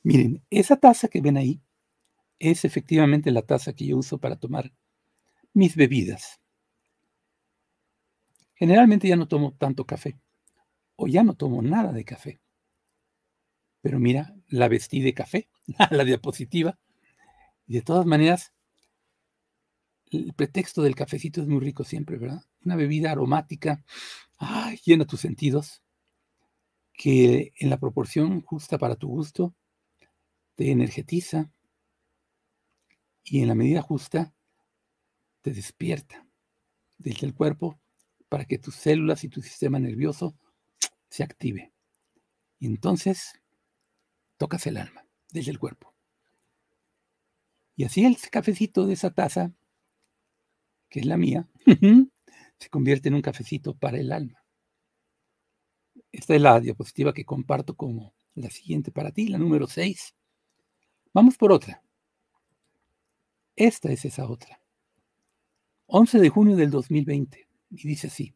Miren, 0.02 0.42
esa 0.50 0.76
taza 0.76 1.08
que 1.08 1.20
ven 1.20 1.37
ahí 1.37 1.60
es 2.38 2.64
efectivamente 2.64 3.30
la 3.30 3.42
taza 3.42 3.72
que 3.72 3.87
yo 3.87 3.99
uso 3.99 4.18
para 4.18 4.37
tomar 4.37 4.72
mis 5.52 5.76
bebidas. 5.76 6.40
Generalmente 8.54 9.08
ya 9.08 9.16
no 9.16 9.26
tomo 9.26 9.54
tanto 9.54 9.87
café 9.87 10.18
o 11.00 11.07
ya 11.07 11.23
no 11.23 11.35
tomo 11.35 11.62
nada 11.62 11.92
de 11.92 12.04
café. 12.04 12.40
Pero 13.80 13.99
mira, 13.99 14.35
la 14.49 14.69
vestí 14.69 15.00
de 15.00 15.14
café, 15.14 15.49
la 15.90 16.04
diapositiva. 16.04 16.78
Y 17.66 17.75
de 17.75 17.83
todas 17.83 18.04
maneras, 18.04 18.52
el 20.11 20.35
pretexto 20.35 20.83
del 20.83 20.95
cafecito 20.95 21.40
es 21.40 21.47
muy 21.47 21.61
rico 21.61 21.85
siempre, 21.85 22.19
¿verdad? 22.19 22.42
Una 22.64 22.76
bebida 22.76 23.12
aromática, 23.12 23.83
llena 24.85 25.07
tus 25.07 25.21
sentidos, 25.21 25.83
que 26.92 27.54
en 27.57 27.71
la 27.71 27.78
proporción 27.78 28.42
justa 28.42 28.76
para 28.76 28.97
tu 28.97 29.09
gusto 29.09 29.54
te 30.54 30.71
energetiza 30.71 31.50
y 33.25 33.40
en 33.40 33.49
la 33.49 33.54
medida 33.54 33.80
justa 33.80 34.35
te 35.40 35.52
despierta 35.52 36.26
desde 36.99 37.26
el 37.26 37.33
cuerpo 37.33 37.80
para 38.28 38.45
que 38.45 38.59
tus 38.59 38.75
células 38.75 39.25
y 39.25 39.30
tu 39.30 39.40
sistema 39.40 39.78
nervioso 39.78 40.37
se 41.11 41.23
active. 41.23 41.73
Y 42.59 42.67
entonces 42.67 43.33
tocas 44.38 44.67
el 44.67 44.79
alma 44.79 45.05
desde 45.31 45.50
el 45.50 45.59
cuerpo. 45.59 45.95
Y 47.76 47.85
así 47.85 48.05
el 48.05 48.17
cafecito 48.31 48.87
de 48.87 48.95
esa 48.95 49.11
taza 49.11 49.52
que 50.90 51.00
es 51.00 51.07
la 51.07 51.17
mía, 51.17 51.49
se 52.59 52.69
convierte 52.69 53.09
en 53.09 53.14
un 53.14 53.23
cafecito 53.23 53.75
para 53.75 53.99
el 53.99 54.12
alma. 54.12 54.45
Esta 56.12 56.35
es 56.35 56.43
la 56.43 56.61
diapositiva 56.61 57.14
que 57.14 57.25
comparto 57.25 57.76
como 57.76 58.12
la 58.35 58.50
siguiente 58.50 58.90
para 58.90 59.12
ti, 59.12 59.29
la 59.29 59.38
número 59.38 59.67
6. 59.67 60.14
Vamos 61.14 61.37
por 61.37 61.52
otra. 61.52 61.83
Esta 63.55 63.93
es 63.93 64.05
esa 64.05 64.29
otra. 64.29 64.61
11 65.87 66.19
de 66.19 66.29
junio 66.29 66.57
del 66.57 66.71
2020. 66.71 67.49
Y 67.71 67.88
dice 67.88 68.09
así. 68.09 68.35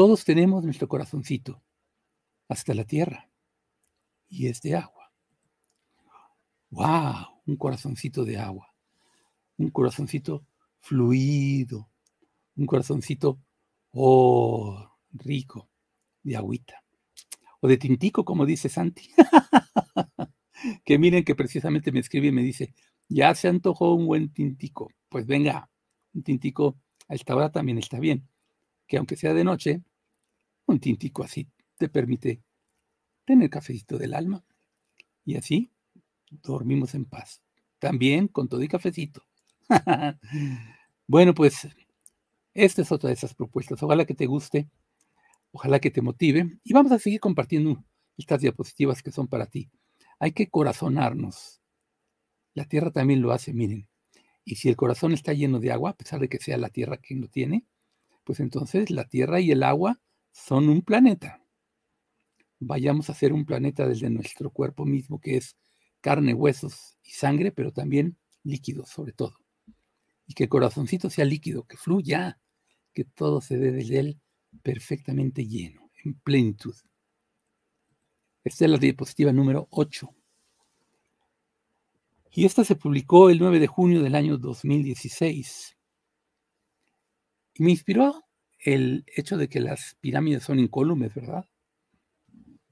Todos 0.00 0.24
tenemos 0.24 0.64
nuestro 0.64 0.88
corazoncito, 0.88 1.62
hasta 2.48 2.72
la 2.72 2.84
tierra, 2.84 3.28
y 4.30 4.46
es 4.46 4.62
de 4.62 4.74
agua. 4.74 5.12
¡Wow! 6.70 7.42
Un 7.44 7.56
corazoncito 7.56 8.24
de 8.24 8.38
agua. 8.38 8.74
Un 9.58 9.68
corazoncito 9.68 10.46
fluido, 10.78 11.90
un 12.56 12.64
corazoncito, 12.64 13.42
oh, 13.90 14.90
rico, 15.12 15.68
de 16.22 16.34
agüita. 16.34 16.82
o 17.60 17.68
de 17.68 17.76
tintico, 17.76 18.24
como 18.24 18.46
dice 18.46 18.70
Santi. 18.70 19.10
que 20.86 20.98
miren 20.98 21.24
que 21.24 21.34
precisamente 21.34 21.92
me 21.92 22.00
escribe 22.00 22.28
y 22.28 22.32
me 22.32 22.42
dice, 22.42 22.72
ya 23.06 23.34
se 23.34 23.48
antojó 23.48 23.92
un 23.92 24.06
buen 24.06 24.32
tintico. 24.32 24.88
Pues 25.10 25.26
venga, 25.26 25.68
un 26.14 26.22
tintico 26.22 26.78
a 27.06 27.14
esta 27.14 27.36
hora 27.36 27.52
también 27.52 27.76
está 27.76 28.00
bien. 28.00 28.26
Que 28.86 28.96
aunque 28.96 29.16
sea 29.16 29.34
de 29.34 29.44
noche, 29.44 29.84
un 30.70 30.80
tintico 30.80 31.22
así 31.22 31.48
te 31.76 31.88
permite 31.88 32.42
tener 33.24 33.50
cafecito 33.50 33.98
del 33.98 34.14
alma. 34.14 34.44
Y 35.24 35.36
así 35.36 35.70
dormimos 36.30 36.94
en 36.94 37.04
paz. 37.04 37.42
También 37.78 38.28
con 38.28 38.48
todo 38.48 38.62
y 38.62 38.68
cafecito. 38.68 39.22
bueno, 41.06 41.34
pues 41.34 41.68
esta 42.54 42.82
es 42.82 42.92
otra 42.92 43.08
de 43.08 43.14
esas 43.14 43.34
propuestas. 43.34 43.82
Ojalá 43.82 44.04
que 44.04 44.14
te 44.14 44.26
guste, 44.26 44.68
ojalá 45.52 45.78
que 45.78 45.90
te 45.90 46.02
motive. 46.02 46.58
Y 46.64 46.72
vamos 46.72 46.92
a 46.92 46.98
seguir 46.98 47.20
compartiendo 47.20 47.82
estas 48.16 48.40
diapositivas 48.40 49.02
que 49.02 49.12
son 49.12 49.28
para 49.28 49.46
ti. 49.46 49.70
Hay 50.18 50.32
que 50.32 50.48
corazonarnos. 50.48 51.60
La 52.54 52.64
tierra 52.64 52.90
también 52.90 53.22
lo 53.22 53.32
hace, 53.32 53.54
miren. 53.54 53.88
Y 54.44 54.56
si 54.56 54.68
el 54.68 54.76
corazón 54.76 55.12
está 55.12 55.32
lleno 55.32 55.60
de 55.60 55.72
agua, 55.72 55.90
a 55.90 55.96
pesar 55.96 56.20
de 56.20 56.28
que 56.28 56.38
sea 56.38 56.58
la 56.58 56.68
tierra 56.68 56.96
quien 56.96 57.20
lo 57.20 57.28
tiene, 57.28 57.64
pues 58.24 58.40
entonces 58.40 58.90
la 58.90 59.04
tierra 59.04 59.40
y 59.40 59.50
el 59.50 59.62
agua 59.62 60.00
son 60.32 60.68
un 60.68 60.82
planeta. 60.82 61.42
Vayamos 62.58 63.10
a 63.10 63.14
ser 63.14 63.32
un 63.32 63.44
planeta 63.44 63.86
desde 63.86 64.10
nuestro 64.10 64.50
cuerpo 64.50 64.84
mismo, 64.84 65.20
que 65.20 65.36
es 65.36 65.56
carne, 66.00 66.34
huesos 66.34 66.98
y 67.02 67.12
sangre, 67.12 67.52
pero 67.52 67.72
también 67.72 68.18
líquido 68.42 68.84
sobre 68.86 69.12
todo. 69.12 69.34
Y 70.26 70.34
que 70.34 70.44
el 70.44 70.48
corazoncito 70.48 71.10
sea 71.10 71.24
líquido, 71.24 71.64
que 71.64 71.76
fluya, 71.76 72.38
que 72.92 73.04
todo 73.04 73.40
se 73.40 73.58
dé 73.58 73.72
de 73.72 73.98
él 73.98 74.20
perfectamente 74.62 75.46
lleno, 75.46 75.90
en 76.04 76.14
plenitud. 76.14 76.74
Esta 78.44 78.64
es 78.64 78.70
la 78.70 78.78
diapositiva 78.78 79.32
número 79.32 79.68
8. 79.70 80.14
Y 82.32 82.44
esta 82.44 82.64
se 82.64 82.76
publicó 82.76 83.28
el 83.28 83.38
9 83.38 83.58
de 83.58 83.66
junio 83.66 84.02
del 84.02 84.14
año 84.14 84.38
2016. 84.38 85.76
Y 87.54 87.62
me 87.62 87.72
inspiró 87.72 88.24
el 88.60 89.04
hecho 89.06 89.36
de 89.36 89.48
que 89.48 89.60
las 89.60 89.96
pirámides 90.00 90.44
son 90.44 90.58
incólumes, 90.58 91.14
¿verdad? 91.14 91.48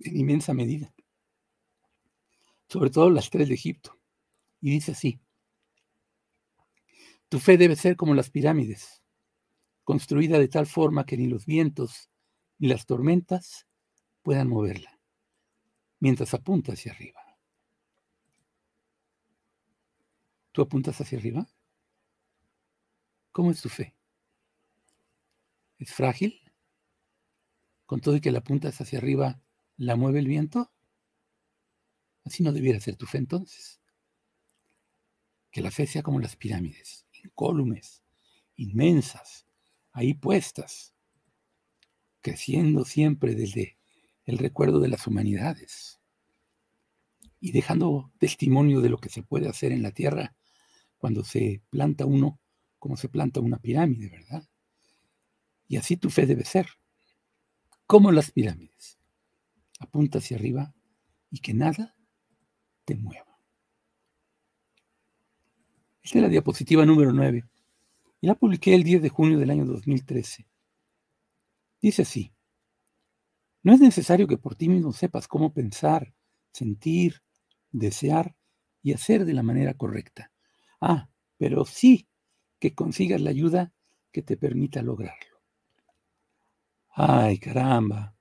En 0.01 0.17
inmensa 0.17 0.55
medida. 0.55 0.95
Sobre 2.69 2.91
todo 2.91 3.11
las 3.11 3.31
tres 3.31 3.49
de 3.49 3.55
Egipto. 3.55 3.99
Y 4.61 4.71
dice 4.71 4.93
así, 4.93 5.21
tu 7.29 7.39
fe 7.39 7.57
debe 7.59 7.77
ser 7.77 7.97
como 7.97 8.15
las 8.15 8.31
pirámides, 8.31 9.03
construida 9.85 10.39
de 10.39 10.49
tal 10.49 10.67
forma 10.67 11.05
que 11.05 11.17
ni 11.17 11.27
los 11.27 11.47
vientos 11.47 12.11
ni 12.59 12.69
las 12.69 12.87
tormentas 12.87 13.67
puedan 14.23 14.49
moverla, 14.49 14.99
mientras 16.01 16.35
apunta 16.35 16.73
hacia 16.73 16.93
arriba. 16.93 17.21
¿Tú 20.53 20.63
apuntas 20.63 21.01
hacia 21.01 21.19
arriba? 21.19 21.47
¿Cómo 23.31 23.51
es 23.51 23.61
tu 23.61 23.69
fe? 23.69 23.98
¿Es 25.79 25.93
frágil? 25.93 26.41
¿Con 27.87 28.01
todo 28.01 28.17
y 28.17 28.21
que 28.21 28.33
la 28.33 28.41
apuntas 28.41 28.81
hacia 28.81 28.99
arriba, 28.99 29.41
la 29.77 29.97
mueve 29.97 30.19
el 30.19 30.27
viento? 30.27 30.73
Así 32.25 32.43
no 32.43 32.53
debiera 32.53 32.81
ser 32.81 32.97
tu 32.97 33.07
fe 33.07 33.19
entonces. 33.19 33.81
Que 35.51 35.63
la 35.63 35.71
fe 35.71 35.87
sea 35.87 36.03
como 36.03 36.21
las 36.21 36.37
pirámides, 36.37 37.07
incólumes, 37.25 38.03
inmensas, 38.57 39.47
ahí 39.93 40.15
puestas, 40.15 40.95
creciendo 42.21 42.85
siempre 42.85 43.35
desde 43.35 43.79
el 44.27 44.39
recuerdo 44.39 44.81
de 44.81 44.89
las 44.89 45.07
humanidades 45.07 46.01
y 47.41 47.53
dejando 47.53 48.13
testimonio 48.19 48.81
de 48.81 48.91
lo 48.91 48.99
que 48.99 49.09
se 49.09 49.23
puede 49.23 49.49
hacer 49.49 49.73
en 49.73 49.83
la 49.83 49.93
tierra 49.93 50.37
cuando 50.99 51.25
se 51.25 51.63
planta 51.71 52.05
uno 52.05 52.41
como 52.79 52.97
se 52.97 53.09
planta 53.09 53.41
una 53.41 53.59
pirámide, 53.59 54.09
¿verdad? 54.09 54.49
Y 55.69 55.77
así 55.77 55.97
tu 55.97 56.11
fe 56.11 56.27
debe 56.27 56.45
ser, 56.45 56.67
como 57.87 58.11
las 58.11 58.31
pirámides. 58.33 58.99
Apunta 59.79 60.19
hacia 60.19 60.37
arriba 60.37 60.75
y 61.31 61.41
que 61.41 61.55
nada 61.55 61.95
te 62.85 62.97
mueva. 62.97 63.39
Esta 66.03 66.19
es 66.19 66.23
la 66.23 66.29
diapositiva 66.31 66.87
número 66.87 67.13
9 67.13 67.45
y 68.21 68.27
la 68.27 68.35
publiqué 68.35 68.75
el 68.75 68.83
10 68.83 69.03
de 69.03 69.09
junio 69.11 69.39
del 69.39 69.51
año 69.51 69.67
2013. 69.67 70.47
Dice 71.81 72.03
así, 72.03 72.33
no 73.63 73.75
es 73.75 73.81
necesario 73.81 74.27
que 74.27 74.39
por 74.39 74.55
ti 74.55 74.69
mismo 74.69 74.93
sepas 74.93 75.29
cómo 75.29 75.53
pensar, 75.53 76.15
sentir, 76.53 77.23
desear 77.71 78.35
y 78.83 78.95
hacer 78.95 79.25
de 79.25 79.35
la 79.35 79.43
manera 79.43 79.75
correcta. 79.75 80.33
Ah, 80.81 81.11
pero 81.37 81.65
sí 81.65 82.09
que 82.59 82.75
consigas 82.75 83.21
la 83.21 83.31
ayuda 83.31 83.73
que 84.13 84.23
te 84.23 84.37
permita 84.37 84.83
lograrlo. 84.83 85.28
Ay, 87.01 87.39
caramba. 87.39 88.17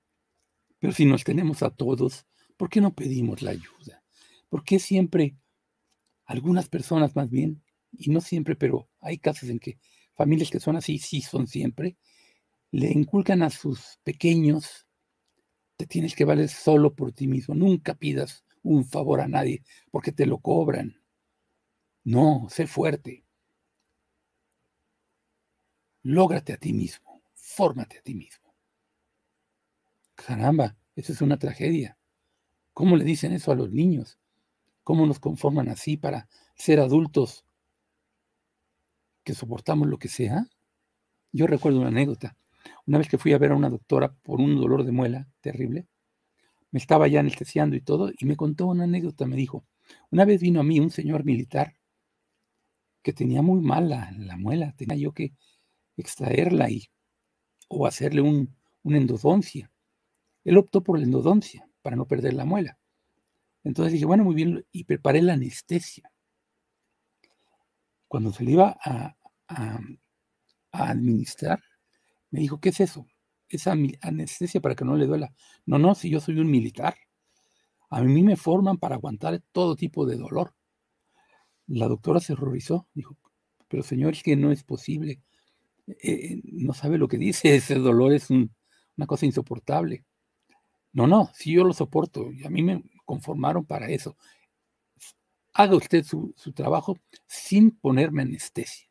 Pero 0.80 0.92
si 0.92 1.06
nos 1.06 1.24
tenemos 1.24 1.62
a 1.62 1.70
todos, 1.70 2.26
¿por 2.56 2.68
qué 2.70 2.80
no 2.80 2.94
pedimos 2.94 3.42
la 3.42 3.52
ayuda? 3.52 4.04
¿Por 4.50 4.64
qué 4.64 4.78
siempre 4.78 5.36
algunas 6.26 6.68
personas 6.68 7.16
más 7.16 7.30
bien, 7.30 7.62
y 7.92 8.10
no 8.10 8.20
siempre, 8.20 8.56
pero 8.56 8.88
hay 9.00 9.18
casos 9.18 9.48
en 9.50 9.58
que 9.60 9.78
familias 10.16 10.50
que 10.50 10.60
son 10.60 10.76
así, 10.76 10.98
sí 10.98 11.22
son 11.22 11.46
siempre, 11.48 11.96
le 12.72 12.90
inculcan 12.92 13.42
a 13.42 13.50
sus 13.50 13.98
pequeños, 14.04 14.86
te 15.76 15.86
tienes 15.86 16.14
que 16.16 16.24
valer 16.26 16.48
solo 16.48 16.94
por 16.94 17.12
ti 17.12 17.28
mismo, 17.28 17.54
nunca 17.54 17.94
pidas 17.94 18.44
un 18.62 18.84
favor 18.86 19.20
a 19.22 19.28
nadie 19.28 19.62
porque 19.90 20.12
te 20.12 20.26
lo 20.26 20.38
cobran. 20.38 20.96
No, 22.14 22.48
sé 22.50 22.66
fuerte. 22.66 23.22
Lógrate 26.16 26.52
a 26.52 26.56
ti 26.56 26.72
mismo, 26.72 27.22
fórmate 27.34 27.98
a 27.98 28.02
ti 28.02 28.14
mismo. 28.14 28.47
Caramba, 30.26 30.76
eso 30.96 31.12
es 31.12 31.22
una 31.22 31.38
tragedia. 31.38 31.96
¿Cómo 32.74 32.96
le 32.96 33.04
dicen 33.04 33.32
eso 33.32 33.52
a 33.52 33.54
los 33.54 33.70
niños? 33.70 34.18
¿Cómo 34.82 35.06
nos 35.06 35.20
conforman 35.20 35.68
así 35.68 35.96
para 35.96 36.28
ser 36.56 36.80
adultos 36.80 37.44
que 39.22 39.34
soportamos 39.34 39.86
lo 39.86 39.98
que 39.98 40.08
sea? 40.08 40.48
Yo 41.30 41.46
recuerdo 41.46 41.78
una 41.78 41.88
anécdota. 41.88 42.36
Una 42.84 42.98
vez 42.98 43.08
que 43.08 43.16
fui 43.16 43.32
a 43.32 43.38
ver 43.38 43.52
a 43.52 43.56
una 43.56 43.70
doctora 43.70 44.12
por 44.24 44.40
un 44.40 44.56
dolor 44.56 44.84
de 44.84 44.90
muela 44.90 45.28
terrible, 45.40 45.86
me 46.72 46.80
estaba 46.80 47.06
ya 47.06 47.20
anestesiando 47.20 47.76
y 47.76 47.80
todo, 47.80 48.10
y 48.18 48.26
me 48.26 48.36
contó 48.36 48.66
una 48.66 48.84
anécdota. 48.84 49.24
Me 49.24 49.36
dijo, 49.36 49.64
una 50.10 50.24
vez 50.24 50.40
vino 50.40 50.60
a 50.60 50.64
mí 50.64 50.80
un 50.80 50.90
señor 50.90 51.24
militar 51.24 51.76
que 53.02 53.12
tenía 53.12 53.40
muy 53.40 53.60
mal 53.60 53.88
la, 53.88 54.36
muela, 54.36 54.74
tenía 54.76 54.96
yo 54.96 55.12
que 55.12 55.32
extraerla 55.96 56.70
y, 56.70 56.88
o 57.68 57.86
hacerle 57.86 58.20
un, 58.20 58.56
una 58.82 58.98
endodoncia. 58.98 59.70
Él 60.48 60.56
optó 60.56 60.82
por 60.82 60.98
la 60.98 61.04
endodoncia 61.04 61.68
para 61.82 61.94
no 61.94 62.06
perder 62.06 62.32
la 62.32 62.46
muela. 62.46 62.78
Entonces 63.64 63.92
dije, 63.92 64.06
bueno, 64.06 64.24
muy 64.24 64.34
bien, 64.34 64.64
y 64.72 64.84
preparé 64.84 65.20
la 65.20 65.34
anestesia. 65.34 66.10
Cuando 68.06 68.32
se 68.32 68.44
le 68.44 68.52
iba 68.52 68.78
a, 68.82 69.14
administrar, 70.72 71.62
me 72.30 72.40
dijo, 72.40 72.60
¿qué 72.60 72.70
es 72.70 72.80
eso? 72.80 73.06
Esa 73.46 73.74
anestesia 74.00 74.62
para 74.62 74.74
que 74.74 74.86
no 74.86 74.96
le 74.96 75.04
duela. 75.04 75.34
No, 75.66 75.78
no, 75.78 75.94
si 75.94 76.08
yo 76.08 76.18
soy 76.18 76.38
un 76.38 76.50
militar. 76.50 76.96
A 77.90 78.00
mí 78.00 78.22
me 78.22 78.36
forman 78.36 78.78
para 78.78 78.94
aguantar 78.94 79.42
todo 79.52 79.76
tipo 79.76 80.06
de 80.06 80.16
dolor. 80.16 80.54
La 81.66 81.88
doctora 81.88 82.20
se 82.20 82.32
horrorizó, 82.32 82.88
dijo, 82.94 83.18
pero 83.68 83.82
señor, 83.82 84.14
es 84.14 84.22
que 84.22 84.34
no 84.34 84.50
es 84.50 84.64
posible. 84.64 85.20
Eh, 86.02 86.40
no 86.44 86.72
sabe 86.72 86.96
lo 86.96 87.06
que 87.06 87.18
dice, 87.18 87.54
ese 87.54 87.74
dolor 87.74 88.14
es 88.14 88.30
una 88.30 89.06
cosa 89.06 89.26
insoportable. 89.26 90.06
No, 90.92 91.06
no, 91.06 91.30
si 91.34 91.52
yo 91.52 91.64
lo 91.64 91.72
soporto, 91.72 92.32
y 92.32 92.44
a 92.44 92.50
mí 92.50 92.62
me 92.62 92.82
conformaron 93.04 93.64
para 93.64 93.88
eso. 93.88 94.16
Haga 95.52 95.76
usted 95.76 96.04
su, 96.04 96.34
trabajo 96.54 96.98
sin 97.26 97.72
ponerme 97.72 98.22
anestesia. 98.22 98.88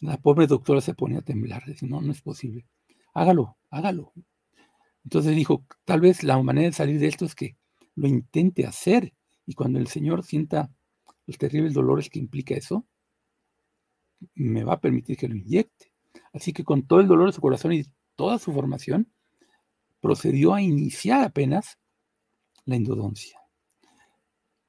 La 0.00 0.16
pobre 0.16 0.46
doctora 0.46 0.80
se 0.80 0.94
ponía 0.94 1.18
a 1.18 1.22
temblar, 1.22 1.64
decía, 1.64 1.88
no, 1.88 2.00
no 2.00 2.12
es 2.12 2.22
posible. 2.22 2.66
Hágalo, 3.14 3.56
hágalo. 3.70 4.12
Entonces 5.04 5.34
dijo, 5.34 5.64
tal 5.84 6.00
vez 6.00 6.22
la 6.22 6.40
manera 6.42 6.68
de 6.68 6.72
salir 6.72 7.00
de 7.00 7.08
esto 7.08 7.24
es 7.24 7.34
que 7.34 7.56
lo 7.94 8.06
intente 8.06 8.66
hacer 8.66 9.14
y 9.44 9.54
cuando 9.54 9.78
el 9.78 9.88
Señor 9.88 10.22
sienta 10.22 10.70
los 11.26 11.38
terribles 11.38 11.74
dolores 11.74 12.10
que 12.10 12.18
implica 12.18 12.54
eso, 12.54 12.86
me 14.34 14.64
va 14.64 14.74
a 14.74 14.80
permitir 14.80 15.16
que 15.16 15.28
lo 15.28 15.36
inyecte. 15.36 15.92
Así 16.32 16.52
que 16.52 16.64
con 16.64 16.86
todo 16.86 17.00
el 17.00 17.08
dolor 17.08 17.26
de 17.28 17.32
su 17.32 17.40
corazón 17.40 17.72
y 17.72 17.84
toda 18.14 18.38
su 18.38 18.52
formación, 18.52 19.10
procedió 20.00 20.54
a 20.54 20.62
iniciar 20.62 21.24
apenas 21.24 21.78
la 22.64 22.76
endodoncia. 22.76 23.38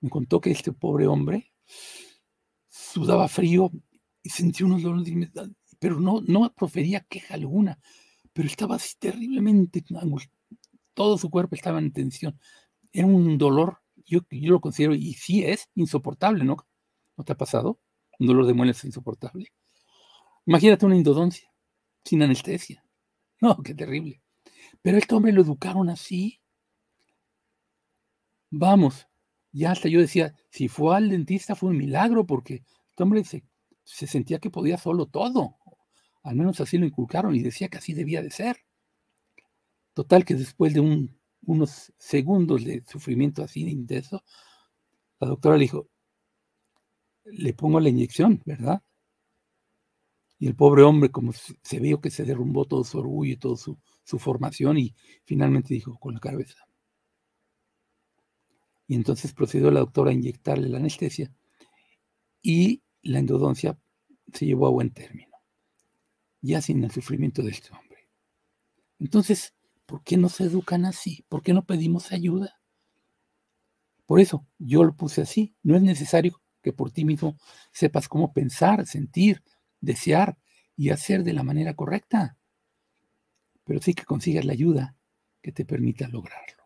Me 0.02 0.10
contó 0.10 0.40
que 0.40 0.52
este 0.52 0.72
pobre 0.72 1.08
hombre 1.08 1.52
sudaba 2.68 3.28
frío 3.28 3.72
y 4.24 4.30
sentía 4.30 4.66
unos 4.66 4.84
dolores, 4.84 5.14
pero 5.80 6.00
no, 6.00 6.22
no 6.22 6.54
profería 6.54 7.02
queja 7.02 7.34
alguna, 7.34 7.80
pero 8.34 8.48
estaba 8.48 8.76
así 8.76 8.96
terriblemente 8.98 9.84
todo 10.94 11.18
su 11.18 11.30
cuerpo 11.30 11.56
estaba 11.56 11.80
en 11.80 11.94
tensión. 11.94 12.40
Era 12.92 13.08
un 13.08 13.38
dolor, 13.38 13.80
yo, 14.06 14.20
yo 14.30 14.52
lo 14.52 14.62
considero, 14.62 14.96
y 14.96 15.14
sí 15.14 15.44
es 15.46 15.70
insoportable, 15.76 16.44
¿no? 16.44 16.58
¿No 17.16 17.24
te 17.24 17.34
ha 17.34 17.38
pasado? 17.38 17.80
Un 18.20 18.28
dolor 18.28 18.46
de 18.46 18.54
muelas 18.54 18.84
insoportable. 18.84 19.48
Imagínate 20.46 20.86
una 20.86 20.96
indodoncia, 20.96 21.50
sin 22.04 22.22
anestesia. 22.22 22.84
No, 23.42 23.58
qué 23.64 23.74
terrible. 23.74 24.22
Pero 24.82 24.98
este 24.98 25.16
hombre 25.16 25.32
lo 25.32 25.42
educaron 25.42 25.90
así. 25.90 26.40
Vamos, 28.52 29.08
ya 29.52 29.72
hasta 29.72 29.90
yo 29.90 30.00
decía, 30.00 30.36
si 30.50 30.68
fue 30.68 30.96
al 30.96 31.10
dentista 31.10 31.56
fue 31.56 31.70
un 31.70 31.78
milagro 31.78 32.26
porque 32.26 32.64
este 32.90 33.04
hombre 33.04 33.24
se, 33.24 33.44
se 33.84 34.08
sentía 34.08 34.40
que 34.40 34.50
podía 34.50 34.78
solo 34.78 35.06
todo. 35.06 35.58
Al 36.24 36.36
menos 36.36 36.60
así 36.60 36.78
lo 36.78 36.86
inculcaron 36.86 37.36
y 37.36 37.42
decía 37.42 37.70
que 37.70 37.78
así 37.78 37.94
debía 37.94 38.22
de 38.22 38.32
ser. 38.32 38.58
Total 39.94 40.26
que 40.26 40.36
después 40.36 40.74
de 40.74 41.10
unos 41.42 41.94
segundos 41.98 42.64
de 42.64 42.84
sufrimiento 42.86 43.44
así 43.44 43.64
de 43.64 43.72
intenso, 43.72 44.24
la 45.20 45.28
doctora 45.28 45.58
le 45.58 45.64
dijo, 45.64 45.88
le 47.26 47.54
pongo 47.54 47.80
la 47.80 47.90
inyección, 47.90 48.42
¿verdad? 48.46 48.82
Y 50.40 50.48
el 50.48 50.56
pobre 50.56 50.84
hombre, 50.84 51.10
como 51.10 51.34
se 51.34 51.80
vio 51.80 52.00
que 52.00 52.10
se 52.10 52.24
derrumbó 52.24 52.66
todo 52.66 52.84
su 52.84 52.98
orgullo 53.00 53.34
y 53.34 53.38
toda 53.38 53.58
su, 53.58 53.78
su 54.10 54.18
formación, 54.18 54.80
y 54.80 54.96
finalmente 55.24 55.76
dijo 55.76 56.00
con 56.00 56.16
la 56.16 56.20
cabeza. 56.20 56.68
Y 58.88 58.96
entonces 58.96 59.34
procedió 59.34 59.70
la 59.70 59.82
doctora 59.82 60.10
a 60.10 60.16
inyectarle 60.16 60.68
la 60.68 60.80
anestesia 60.80 61.32
y 62.42 62.82
la 63.04 63.20
endodoncia 63.20 63.78
se 64.34 64.48
llevó 64.48 64.66
a 64.66 64.72
buen 64.72 64.90
término, 64.92 65.38
ya 66.42 66.60
sin 66.60 66.84
el 66.84 66.90
sufrimiento 66.90 67.44
de 67.44 67.52
este 67.52 67.70
hombre. 67.72 68.10
Entonces, 68.98 69.54
¿por 69.86 70.04
qué 70.04 70.18
no 70.18 70.28
se 70.28 70.46
educan 70.46 70.86
así? 70.86 71.24
¿Por 71.30 71.44
qué 71.44 71.54
no 71.54 71.68
pedimos 71.68 72.12
ayuda? 72.12 72.60
Por 74.08 74.20
eso 74.20 74.48
yo 74.58 74.84
lo 74.84 74.96
puse 74.96 75.22
así. 75.22 75.56
No 75.62 75.76
es 75.76 75.84
necesario 75.84 76.42
que 76.64 76.74
por 76.74 76.90
ti 76.90 77.06
mismo 77.06 77.38
sepas 77.72 78.08
cómo 78.08 78.34
pensar, 78.34 78.88
sentir, 78.88 79.44
desear 79.82 80.36
y 80.76 80.90
hacer 80.90 81.24
de 81.24 81.34
la 81.34 81.44
manera 81.44 81.76
correcta, 81.76 82.39
pero 83.70 83.82
sí 83.82 83.94
que 83.94 84.04
consigas 84.04 84.46
la 84.46 84.54
ayuda 84.54 84.96
que 85.44 85.52
te 85.52 85.64
permita 85.64 86.08
lograrlo. 86.08 86.64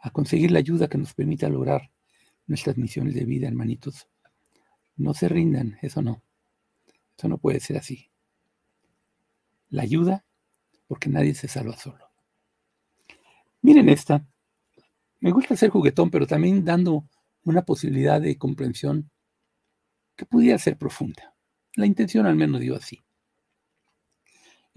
A 0.00 0.10
conseguir 0.10 0.50
la 0.50 0.58
ayuda 0.58 0.88
que 0.88 0.98
nos 0.98 1.14
permita 1.14 1.48
lograr 1.48 1.92
nuestras 2.48 2.76
misiones 2.76 3.14
de 3.14 3.24
vida, 3.24 3.46
hermanitos. 3.46 4.08
No 4.96 5.14
se 5.14 5.28
rindan, 5.28 5.78
eso 5.80 6.02
no. 6.02 6.24
Eso 7.16 7.28
no 7.28 7.38
puede 7.38 7.60
ser 7.60 7.76
así. 7.76 8.10
La 9.68 9.82
ayuda, 9.82 10.24
porque 10.88 11.08
nadie 11.08 11.34
se 11.34 11.46
salva 11.46 11.76
solo. 11.76 12.10
Miren 13.62 13.88
esta. 13.88 14.26
Me 15.20 15.30
gusta 15.30 15.56
ser 15.56 15.70
juguetón, 15.70 16.10
pero 16.10 16.26
también 16.26 16.64
dando 16.64 17.08
una 17.44 17.62
posibilidad 17.62 18.20
de 18.20 18.36
comprensión 18.36 19.08
que 20.16 20.26
pudiera 20.26 20.58
ser 20.58 20.76
profunda. 20.76 21.36
La 21.76 21.86
intención 21.86 22.26
al 22.26 22.34
menos 22.34 22.60
dio 22.60 22.74
así. 22.74 22.98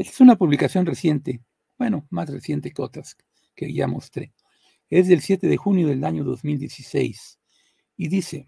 Es 0.02 0.20
una 0.20 0.36
publicación 0.36 0.88
reciente, 0.88 1.42
bueno, 1.78 2.08
más 2.10 2.28
reciente 2.28 2.72
que 2.72 2.82
otras 2.82 3.16
que 3.56 3.72
ya 3.72 3.86
mostré. 3.86 4.34
Es 4.90 5.08
del 5.08 5.22
7 5.22 5.46
de 5.46 5.58
junio 5.58 5.88
del 5.88 6.04
año 6.04 6.24
2016 6.24 7.40
y 7.98 8.08
dice 8.08 8.48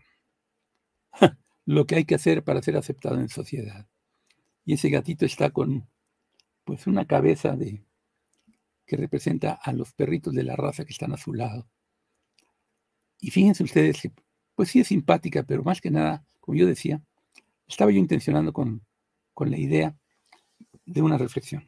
lo 1.65 1.85
que 1.85 1.95
hay 1.95 2.05
que 2.05 2.15
hacer 2.15 2.43
para 2.43 2.63
ser 2.63 2.75
aceptado 2.75 3.19
en 3.19 3.29
sociedad. 3.29 3.87
Y 4.65 4.73
ese 4.73 4.89
gatito 4.89 5.25
está 5.27 5.51
con 5.51 5.87
pues 6.63 6.87
una 6.87 7.05
cabeza 7.05 7.55
de 7.55 7.85
que 8.87 8.97
representa 8.97 9.53
a 9.53 9.73
los 9.73 9.93
perritos 9.93 10.33
de 10.33 10.43
la 10.43 10.55
raza 10.55 10.85
que 10.85 10.93
están 10.93 11.13
a 11.13 11.17
su 11.17 11.33
lado. 11.33 11.69
Y 13.19 13.29
fíjense 13.29 13.63
ustedes 13.63 14.01
que 14.01 14.11
pues 14.55 14.69
sí 14.69 14.79
es 14.79 14.87
simpática, 14.87 15.43
pero 15.43 15.63
más 15.63 15.81
que 15.81 15.91
nada 15.91 16.25
como 16.39 16.57
yo 16.57 16.65
decía, 16.65 16.99
estaba 17.67 17.91
yo 17.91 17.99
intencionando 17.99 18.53
con, 18.53 18.83
con 19.35 19.51
la 19.51 19.57
idea 19.59 19.95
de 20.85 21.01
una 21.01 21.17
reflexión. 21.17 21.65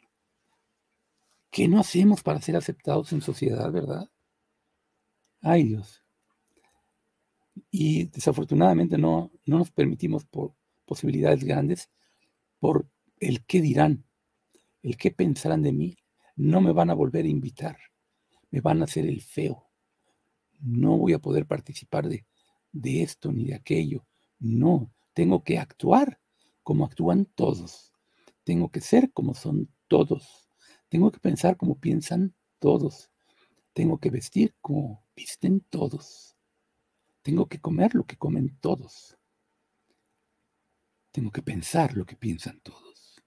¿Qué 1.52 1.68
no 1.68 1.80
hacemos 1.80 2.22
para 2.22 2.42
ser 2.42 2.56
aceptados 2.56 3.14
en 3.14 3.22
sociedad, 3.22 3.72
verdad? 3.72 4.10
Ay 5.42 5.64
Dios. 5.64 6.04
Y 7.72 8.06
desafortunadamente 8.06 8.98
no, 8.98 9.32
no 9.46 9.60
nos 9.60 9.72
permitimos 9.72 10.26
por 10.26 10.54
posibilidades 10.86 11.44
grandes, 11.44 11.90
por 12.60 12.90
el 13.20 13.46
qué 13.46 13.62
dirán, 13.62 14.06
el 14.84 14.98
qué 14.98 15.12
pensarán 15.12 15.62
de 15.62 15.72
mí. 15.72 15.98
No 16.36 16.60
me 16.62 16.74
van 16.74 16.90
a 16.90 16.94
volver 16.94 17.26
a 17.26 17.30
invitar, 17.30 17.78
me 18.52 18.60
van 18.60 18.82
a 18.82 18.86
hacer 18.86 19.06
el 19.06 19.22
feo. 19.22 19.70
No 20.60 20.98
voy 20.98 21.14
a 21.14 21.20
poder 21.20 21.46
participar 21.46 22.10
de, 22.10 22.26
de 22.72 23.04
esto 23.04 23.32
ni 23.32 23.46
de 23.46 23.56
aquello. 23.56 24.06
No, 24.40 24.92
tengo 25.14 25.44
que 25.44 25.58
actuar 25.58 26.20
como 26.64 26.86
actúan 26.86 27.26
todos. 27.26 27.95
Tengo 28.46 28.70
que 28.72 28.80
ser 28.80 29.12
como 29.12 29.34
son 29.34 29.70
todos. 29.90 30.50
Tengo 30.88 31.12
que 31.12 31.20
pensar 31.20 31.58
como 31.58 31.78
piensan 31.78 32.34
todos. 32.60 33.12
Tengo 33.74 33.98
que 33.98 34.10
vestir 34.10 34.56
como 34.62 35.06
visten 35.14 35.60
todos. 35.70 36.38
Tengo 37.22 37.48
que 37.48 37.60
comer 37.60 37.94
lo 37.94 38.06
que 38.06 38.16
comen 38.16 38.58
todos. 38.62 39.18
Tengo 41.12 41.32
que 41.32 41.42
pensar 41.42 41.98
lo 41.98 42.06
que 42.06 42.16
piensan 42.16 42.62
todos. 42.62 43.22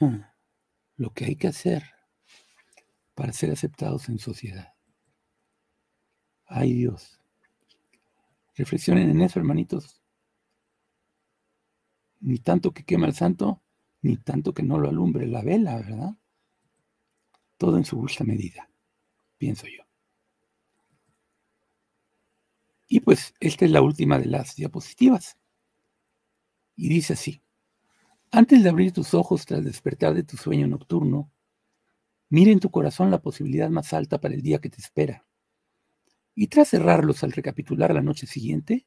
Ah, 0.00 0.34
lo 0.96 1.12
que 1.12 1.26
hay 1.26 1.36
que 1.36 1.46
hacer 1.46 1.84
para 3.14 3.32
ser 3.32 3.52
aceptados 3.52 4.08
en 4.08 4.18
sociedad. 4.18 4.72
Ay 6.46 6.72
Dios. 6.72 7.20
Reflexionen 8.56 9.10
en 9.10 9.20
eso, 9.20 9.38
hermanitos 9.38 10.04
ni 12.24 12.38
tanto 12.38 12.72
que 12.72 12.84
quema 12.84 13.06
el 13.06 13.14
santo, 13.14 13.62
ni 14.04 14.18
tanto 14.18 14.52
que 14.52 14.62
no 14.62 14.78
lo 14.78 14.90
alumbre 14.90 15.26
la 15.26 15.42
vela, 15.42 15.76
¿verdad? 15.76 16.14
Todo 17.56 17.78
en 17.78 17.86
su 17.86 17.98
justa 17.98 18.22
medida, 18.22 18.68
pienso 19.38 19.66
yo. 19.66 19.82
Y 22.86 23.00
pues 23.00 23.32
esta 23.40 23.64
es 23.64 23.70
la 23.70 23.80
última 23.80 24.18
de 24.18 24.26
las 24.26 24.56
diapositivas. 24.56 25.38
Y 26.76 26.90
dice 26.90 27.14
así, 27.14 27.42
antes 28.30 28.62
de 28.62 28.68
abrir 28.68 28.92
tus 28.92 29.14
ojos 29.14 29.46
tras 29.46 29.64
despertar 29.64 30.12
de 30.12 30.22
tu 30.22 30.36
sueño 30.36 30.66
nocturno, 30.66 31.32
mira 32.28 32.52
en 32.52 32.60
tu 32.60 32.70
corazón 32.70 33.10
la 33.10 33.22
posibilidad 33.22 33.70
más 33.70 33.94
alta 33.94 34.20
para 34.20 34.34
el 34.34 34.42
día 34.42 34.58
que 34.58 34.68
te 34.68 34.82
espera. 34.82 35.26
Y 36.34 36.48
tras 36.48 36.68
cerrarlos 36.68 37.24
al 37.24 37.32
recapitular 37.32 37.94
la 37.94 38.02
noche 38.02 38.26
siguiente, 38.26 38.86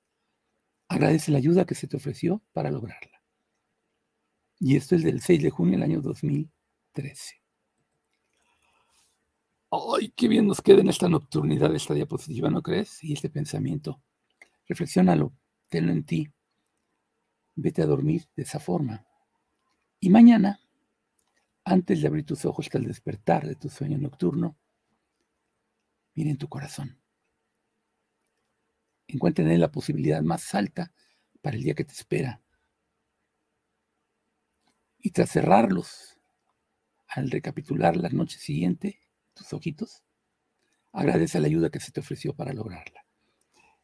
agradece 0.87 1.31
la 1.31 1.39
ayuda 1.39 1.65
que 1.65 1.73
se 1.73 1.87
te 1.87 1.97
ofreció 1.97 2.43
para 2.53 2.69
lograrla. 2.69 3.16
Y 4.59 4.75
esto 4.75 4.95
es 4.95 5.03
del 5.03 5.21
6 5.21 5.43
de 5.43 5.49
junio 5.49 5.73
del 5.73 5.83
año 5.83 6.01
2013. 6.01 7.35
¡Ay, 9.69 10.13
qué 10.15 10.27
bien 10.27 10.47
nos 10.47 10.61
queda 10.61 10.81
en 10.81 10.89
esta 10.89 11.09
nocturnidad 11.09 11.75
esta 11.75 11.93
diapositiva, 11.93 12.49
¿no 12.49 12.61
crees? 12.63 13.03
Y 13.03 13.13
este 13.13 13.29
pensamiento. 13.29 14.01
Reflexiónalo, 14.67 15.33
tenlo 15.69 15.91
en 15.91 16.05
ti. 16.05 16.31
Vete 17.55 17.81
a 17.81 17.85
dormir 17.85 18.27
de 18.35 18.43
esa 18.43 18.59
forma. 18.59 19.05
Y 19.99 20.09
mañana, 20.09 20.59
antes 21.63 22.01
de 22.01 22.07
abrir 22.07 22.25
tus 22.25 22.45
ojos 22.45 22.65
hasta 22.65 22.77
el 22.77 22.85
despertar 22.85 23.45
de 23.45 23.55
tu 23.55 23.69
sueño 23.69 23.97
nocturno, 23.97 24.57
mira 26.15 26.31
en 26.31 26.37
tu 26.37 26.47
corazón. 26.47 26.97
Encuentra 29.07 29.51
en 29.51 29.59
la 29.59 29.71
posibilidad 29.71 30.21
más 30.21 30.55
alta 30.55 30.91
para 31.41 31.57
el 31.57 31.63
día 31.63 31.75
que 31.75 31.85
te 31.85 31.93
espera 31.93 32.41
y 34.99 35.11
tras 35.11 35.31
cerrarlos, 35.31 36.17
al 37.07 37.31
recapitular 37.31 37.95
la 37.95 38.09
noche 38.09 38.37
siguiente, 38.39 38.99
tus 39.33 39.53
ojitos, 39.53 40.03
agradece 40.91 41.39
la 41.39 41.47
ayuda 41.47 41.69
que 41.69 41.79
se 41.79 41.91
te 41.91 41.99
ofreció 41.99 42.33
para 42.33 42.53
lograrla. 42.53 43.05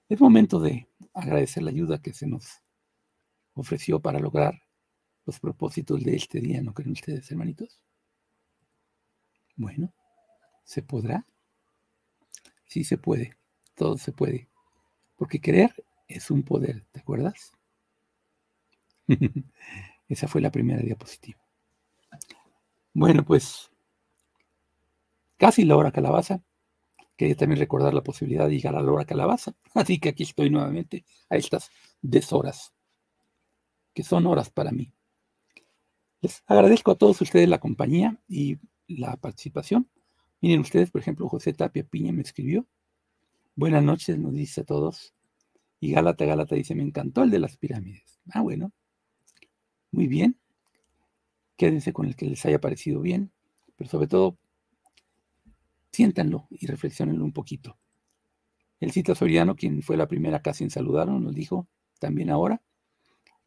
Es 0.09 0.19
momento 0.19 0.59
de 0.59 0.87
agradecer 1.13 1.63
la 1.63 1.71
ayuda 1.71 2.01
que 2.01 2.13
se 2.13 2.27
nos 2.27 2.61
ofreció 3.53 3.99
para 3.99 4.19
lograr 4.19 4.63
los 5.25 5.39
propósitos 5.39 6.03
de 6.03 6.15
este 6.15 6.41
día, 6.41 6.61
¿no 6.61 6.73
creen 6.73 6.91
ustedes, 6.91 7.29
hermanitos? 7.31 7.81
Bueno, 9.55 9.93
¿se 10.63 10.81
podrá? 10.81 11.25
Sí 12.65 12.83
se 12.83 12.97
puede, 12.97 13.37
todo 13.75 13.97
se 13.97 14.11
puede, 14.11 14.49
porque 15.15 15.39
querer 15.39 15.73
es 16.07 16.31
un 16.31 16.43
poder, 16.43 16.85
¿te 16.91 16.99
acuerdas? 16.99 17.51
Esa 20.13 20.27
fue 20.27 20.41
la 20.41 20.51
primera 20.51 20.79
diapositiva. 20.79 21.39
Bueno, 22.93 23.25
pues 23.25 23.71
casi 25.37 25.65
la 25.65 25.75
hora 25.75 25.91
calabaza. 25.91 26.43
Quería 27.17 27.35
también 27.35 27.59
recordar 27.59 27.95
la 27.95 28.03
posibilidad 28.03 28.47
de 28.47 28.55
llegar 28.55 28.75
a 28.75 28.81
la 28.81 28.91
hora 28.91 29.05
calabaza. 29.05 29.55
Así 29.73 29.99
que 29.99 30.09
aquí 30.09 30.21
estoy 30.21 30.51
nuevamente 30.51 31.03
a 31.29 31.35
estas 31.35 31.71
deshoras, 32.01 32.73
que 33.95 34.03
son 34.03 34.27
horas 34.27 34.51
para 34.51 34.71
mí. 34.71 34.91
Les 36.21 36.43
agradezco 36.45 36.91
a 36.91 36.95
todos 36.95 37.19
ustedes 37.19 37.49
la 37.49 37.59
compañía 37.59 38.19
y 38.27 38.59
la 38.87 39.17
participación. 39.17 39.89
Miren 40.41 40.59
ustedes, 40.59 40.91
por 40.91 41.01
ejemplo, 41.01 41.27
José 41.27 41.53
Tapia 41.53 41.83
Piña 41.83 42.13
me 42.13 42.21
escribió. 42.21 42.67
Buenas 43.55 43.83
noches, 43.83 44.19
nos 44.19 44.33
dice 44.33 44.61
a 44.61 44.63
todos. 44.63 45.15
Y 45.79 45.91
Gálata 45.91 46.25
Gálata 46.25 46.55
dice, 46.55 46.75
me 46.75 46.83
encantó 46.83 47.23
el 47.23 47.31
de 47.31 47.39
las 47.39 47.57
pirámides. 47.57 48.19
Ah, 48.31 48.41
bueno. 48.41 48.71
Muy 49.93 50.07
bien. 50.07 50.39
Quédense 51.55 51.93
con 51.93 52.07
el 52.07 52.15
que 52.15 52.25
les 52.25 52.43
haya 52.47 52.59
parecido 52.59 52.99
bien, 52.99 53.31
pero 53.75 53.89
sobre 53.91 54.07
todo, 54.07 54.39
siéntanlo 55.91 56.47
y 56.49 56.65
reflexionenlo 56.65 57.23
un 57.23 57.31
poquito. 57.31 57.77
El 58.79 58.91
Cita 58.91 59.13
Soriano, 59.13 59.55
quien 59.55 59.83
fue 59.83 59.95
la 59.95 60.07
primera 60.07 60.41
casi 60.41 60.63
en 60.63 60.71
saludarnos, 60.71 61.21
nos 61.21 61.35
dijo 61.35 61.67
también 61.99 62.31
ahora, 62.31 62.59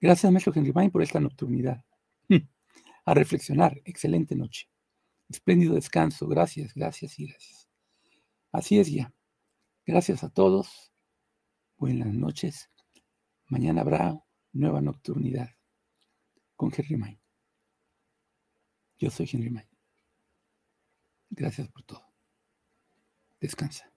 gracias, 0.01 0.33
maestro 0.33 0.53
Henry 0.55 0.73
Main, 0.73 0.93
por 0.93 1.03
esta 1.03 1.19
nocturnidad. 1.19 1.85
A 3.05 3.15
reflexionar, 3.15 3.81
excelente 3.85 4.37
noche. 4.37 4.69
Espléndido 5.29 5.75
descanso, 5.75 6.29
gracias, 6.29 6.75
gracias 6.75 7.19
y 7.19 7.27
gracias. 7.27 7.69
Así 8.53 8.79
es 8.79 8.91
ya. 8.91 9.13
Gracias 9.85 10.23
a 10.23 10.29
todos. 10.29 10.93
Buenas 11.77 12.15
noches. 12.15 12.71
Mañana 13.49 13.83
habrá 13.83 14.21
nueva 14.53 14.81
nocturnidad 14.81 15.56
con 16.57 16.73
Henry 16.77 16.97
May. 16.97 17.21
Yo 18.99 19.11
soy 19.11 19.29
Henry 19.31 19.51
May. 19.51 19.69
Gracias 21.31 21.69
por 21.69 21.83
todo. 21.85 22.07
Descansa. 23.41 23.96